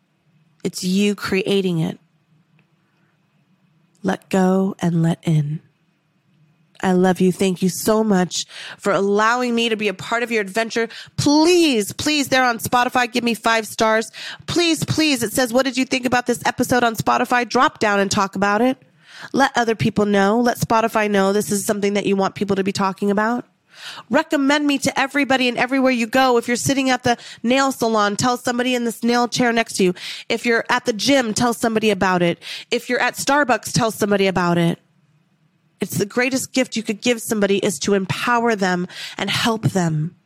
it's 0.62 0.84
you 0.84 1.14
creating 1.14 1.78
it 1.78 1.98
let 4.04 4.28
go 4.30 4.76
and 4.78 5.02
let 5.02 5.18
in. 5.24 5.60
I 6.82 6.92
love 6.92 7.20
you. 7.20 7.32
Thank 7.32 7.62
you 7.62 7.70
so 7.70 8.04
much 8.04 8.44
for 8.76 8.92
allowing 8.92 9.54
me 9.54 9.70
to 9.70 9.76
be 9.76 9.88
a 9.88 9.94
part 9.94 10.22
of 10.22 10.30
your 10.30 10.42
adventure. 10.42 10.88
Please, 11.16 11.94
please, 11.94 12.28
they're 12.28 12.44
on 12.44 12.58
Spotify. 12.58 13.10
Give 13.10 13.24
me 13.24 13.32
five 13.32 13.66
stars. 13.66 14.12
Please, 14.46 14.84
please. 14.84 15.22
It 15.22 15.32
says, 15.32 15.50
what 15.50 15.64
did 15.64 15.78
you 15.78 15.86
think 15.86 16.04
about 16.04 16.26
this 16.26 16.42
episode 16.44 16.84
on 16.84 16.94
Spotify? 16.94 17.48
Drop 17.48 17.78
down 17.78 18.00
and 18.00 18.10
talk 18.10 18.36
about 18.36 18.60
it. 18.60 18.76
Let 19.32 19.56
other 19.56 19.74
people 19.74 20.04
know. 20.04 20.38
Let 20.40 20.58
Spotify 20.58 21.10
know 21.10 21.32
this 21.32 21.50
is 21.50 21.64
something 21.64 21.94
that 21.94 22.04
you 22.04 22.16
want 22.16 22.34
people 22.34 22.56
to 22.56 22.64
be 22.64 22.72
talking 22.72 23.10
about. 23.10 23.46
Recommend 24.10 24.66
me 24.66 24.78
to 24.78 24.98
everybody 24.98 25.48
and 25.48 25.58
everywhere 25.58 25.92
you 25.92 26.06
go. 26.06 26.36
If 26.36 26.48
you're 26.48 26.56
sitting 26.56 26.90
at 26.90 27.02
the 27.02 27.16
nail 27.42 27.72
salon, 27.72 28.16
tell 28.16 28.36
somebody 28.36 28.74
in 28.74 28.84
this 28.84 29.02
nail 29.02 29.28
chair 29.28 29.52
next 29.52 29.76
to 29.76 29.84
you. 29.84 29.94
If 30.28 30.46
you're 30.46 30.64
at 30.68 30.84
the 30.84 30.92
gym, 30.92 31.34
tell 31.34 31.54
somebody 31.54 31.90
about 31.90 32.22
it. 32.22 32.38
If 32.70 32.88
you're 32.88 33.00
at 33.00 33.14
Starbucks, 33.14 33.72
tell 33.72 33.90
somebody 33.90 34.26
about 34.26 34.58
it. 34.58 34.78
It's 35.80 35.98
the 35.98 36.06
greatest 36.06 36.52
gift 36.52 36.76
you 36.76 36.82
could 36.82 37.02
give 37.02 37.20
somebody 37.20 37.58
is 37.58 37.78
to 37.80 37.94
empower 37.94 38.56
them 38.56 38.86
and 39.18 39.28
help 39.28 39.62
them. 39.62 40.16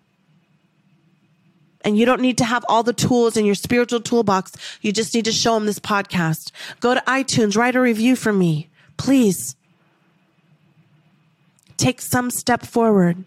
And 1.84 1.96
you 1.96 2.04
don't 2.04 2.20
need 2.20 2.38
to 2.38 2.44
have 2.44 2.64
all 2.68 2.82
the 2.82 2.92
tools 2.92 3.36
in 3.36 3.44
your 3.44 3.54
spiritual 3.54 4.00
toolbox. 4.00 4.52
You 4.82 4.92
just 4.92 5.14
need 5.14 5.24
to 5.24 5.32
show 5.32 5.54
them 5.54 5.66
this 5.66 5.78
podcast. 5.78 6.50
Go 6.80 6.94
to 6.94 7.00
iTunes, 7.06 7.56
write 7.56 7.76
a 7.76 7.80
review 7.80 8.14
for 8.16 8.32
me, 8.32 8.68
please. 8.96 9.56
Take 11.76 12.00
some 12.00 12.30
step 12.30 12.66
forward. 12.66 13.24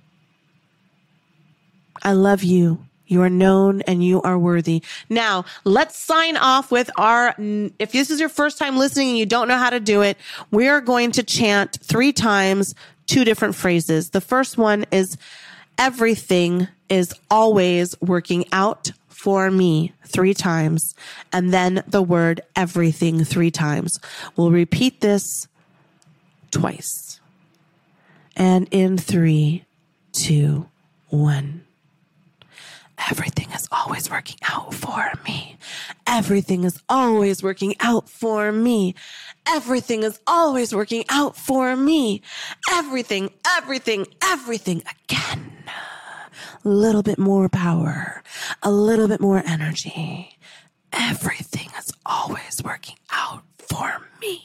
I 2.01 2.13
love 2.13 2.43
you. 2.43 2.85
You 3.07 3.21
are 3.23 3.29
known 3.29 3.81
and 3.81 4.03
you 4.03 4.21
are 4.21 4.39
worthy. 4.39 4.81
Now, 5.09 5.43
let's 5.65 5.97
sign 5.97 6.37
off 6.37 6.71
with 6.71 6.89
our, 6.95 7.35
if 7.37 7.91
this 7.91 8.09
is 8.09 8.21
your 8.21 8.29
first 8.29 8.57
time 8.57 8.77
listening 8.77 9.09
and 9.09 9.17
you 9.17 9.25
don't 9.25 9.49
know 9.49 9.57
how 9.57 9.69
to 9.69 9.81
do 9.81 10.01
it, 10.01 10.17
we 10.49 10.69
are 10.69 10.79
going 10.79 11.11
to 11.13 11.23
chant 11.23 11.77
three 11.83 12.13
times 12.13 12.73
two 13.07 13.25
different 13.25 13.55
phrases. 13.55 14.11
The 14.11 14.21
first 14.21 14.57
one 14.57 14.85
is 14.91 15.17
everything 15.77 16.69
is 16.87 17.13
always 17.29 17.99
working 17.99 18.45
out 18.53 18.91
for 19.09 19.51
me 19.51 19.93
three 20.05 20.33
times, 20.33 20.95
and 21.31 21.53
then 21.53 21.83
the 21.87 22.01
word 22.01 22.41
everything 22.55 23.23
three 23.23 23.51
times. 23.51 23.99
We'll 24.35 24.51
repeat 24.51 25.01
this 25.01 25.47
twice. 26.49 27.19
And 28.35 28.67
in 28.71 28.97
three, 28.97 29.65
two, 30.11 30.67
one. 31.09 31.65
Everything 33.09 33.49
is 33.51 33.67
always 33.71 34.09
working 34.09 34.37
out 34.49 34.73
for 34.73 35.11
me. 35.25 35.57
Everything 36.05 36.63
is 36.63 36.81
always 36.89 37.41
working 37.41 37.75
out 37.79 38.09
for 38.09 38.51
me. 38.51 38.95
Everything 39.47 40.03
is 40.03 40.19
always 40.27 40.73
working 40.73 41.03
out 41.09 41.35
for 41.35 41.75
me. 41.75 42.21
Everything, 42.71 43.29
everything, 43.45 44.05
everything 44.21 44.83
again 45.03 45.51
a 46.63 46.69
little 46.69 47.03
bit 47.03 47.17
more 47.17 47.49
power, 47.49 48.23
a 48.61 48.71
little 48.71 49.07
bit 49.07 49.19
more 49.21 49.41
energy. 49.45 50.37
Everything 50.93 51.69
is 51.79 51.91
always 52.05 52.61
working 52.63 52.97
out 53.11 53.43
for 53.57 54.01
me. 54.21 54.43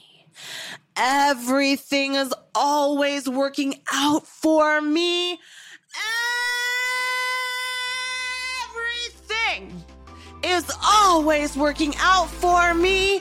Everything 0.97 2.15
is 2.15 2.33
always 2.55 3.29
working 3.29 3.83
out 3.93 4.27
for 4.27 4.81
me. 4.81 5.33
Everything 5.33 6.56
is 10.47 10.70
always 10.84 11.57
working 11.57 11.94
out 11.99 12.30
for 12.30 12.72
me. 12.74 13.20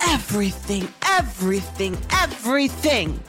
Everything, 0.00 0.88
everything, 1.02 1.96
everything. 2.10 3.20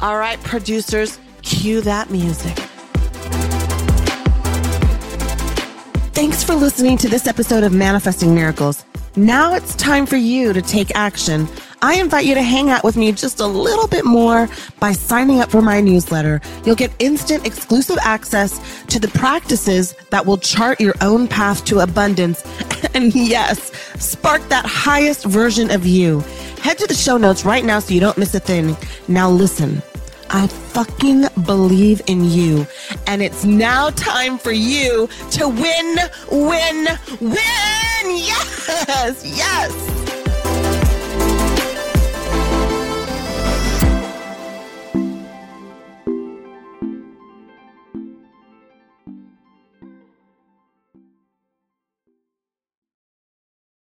All 0.00 0.16
right, 0.16 0.40
producers, 0.42 1.18
cue 1.42 1.80
that 1.82 2.10
music. 2.10 2.56
Thanks 6.14 6.42
for 6.42 6.54
listening 6.54 6.96
to 6.98 7.08
this 7.08 7.26
episode 7.26 7.62
of 7.62 7.72
Manifesting 7.72 8.34
Miracles. 8.34 8.84
Now 9.16 9.54
it's 9.54 9.74
time 9.74 10.06
for 10.06 10.16
you 10.16 10.52
to 10.52 10.62
take 10.62 10.94
action. 10.94 11.48
I 11.82 11.96
invite 11.96 12.24
you 12.24 12.34
to 12.34 12.42
hang 12.42 12.70
out 12.70 12.84
with 12.84 12.96
me 12.96 13.12
just 13.12 13.38
a 13.38 13.46
little 13.46 13.86
bit 13.86 14.04
more 14.04 14.48
by 14.80 14.92
signing 14.92 15.40
up 15.40 15.50
for 15.50 15.60
my 15.60 15.80
newsletter. 15.80 16.40
You'll 16.64 16.74
get 16.74 16.90
instant 16.98 17.46
exclusive 17.46 17.98
access 18.00 18.60
to 18.86 18.98
the 18.98 19.08
practices 19.08 19.94
that 20.10 20.24
will 20.24 20.38
chart 20.38 20.80
your 20.80 20.94
own 21.00 21.28
path 21.28 21.64
to 21.66 21.80
abundance. 21.80 22.42
And 22.94 23.14
yes, 23.14 23.72
spark 24.02 24.48
that 24.48 24.64
highest 24.64 25.24
version 25.24 25.70
of 25.70 25.84
you. 25.84 26.20
Head 26.62 26.78
to 26.78 26.86
the 26.86 26.94
show 26.94 27.18
notes 27.18 27.44
right 27.44 27.64
now 27.64 27.78
so 27.78 27.92
you 27.92 28.00
don't 28.00 28.16
miss 28.16 28.34
a 28.34 28.40
thing. 28.40 28.74
Now 29.08 29.28
listen. 29.28 29.82
I 30.30 30.46
fucking 30.46 31.26
believe 31.44 32.00
in 32.06 32.24
you. 32.24 32.66
And 33.06 33.22
it's 33.22 33.44
now 33.44 33.90
time 33.90 34.38
for 34.38 34.52
you 34.52 35.08
to 35.32 35.48
win, 35.48 35.98
win, 36.30 36.88
win. 37.20 37.36
Yes, 38.04 39.22
yes. 39.24 40.25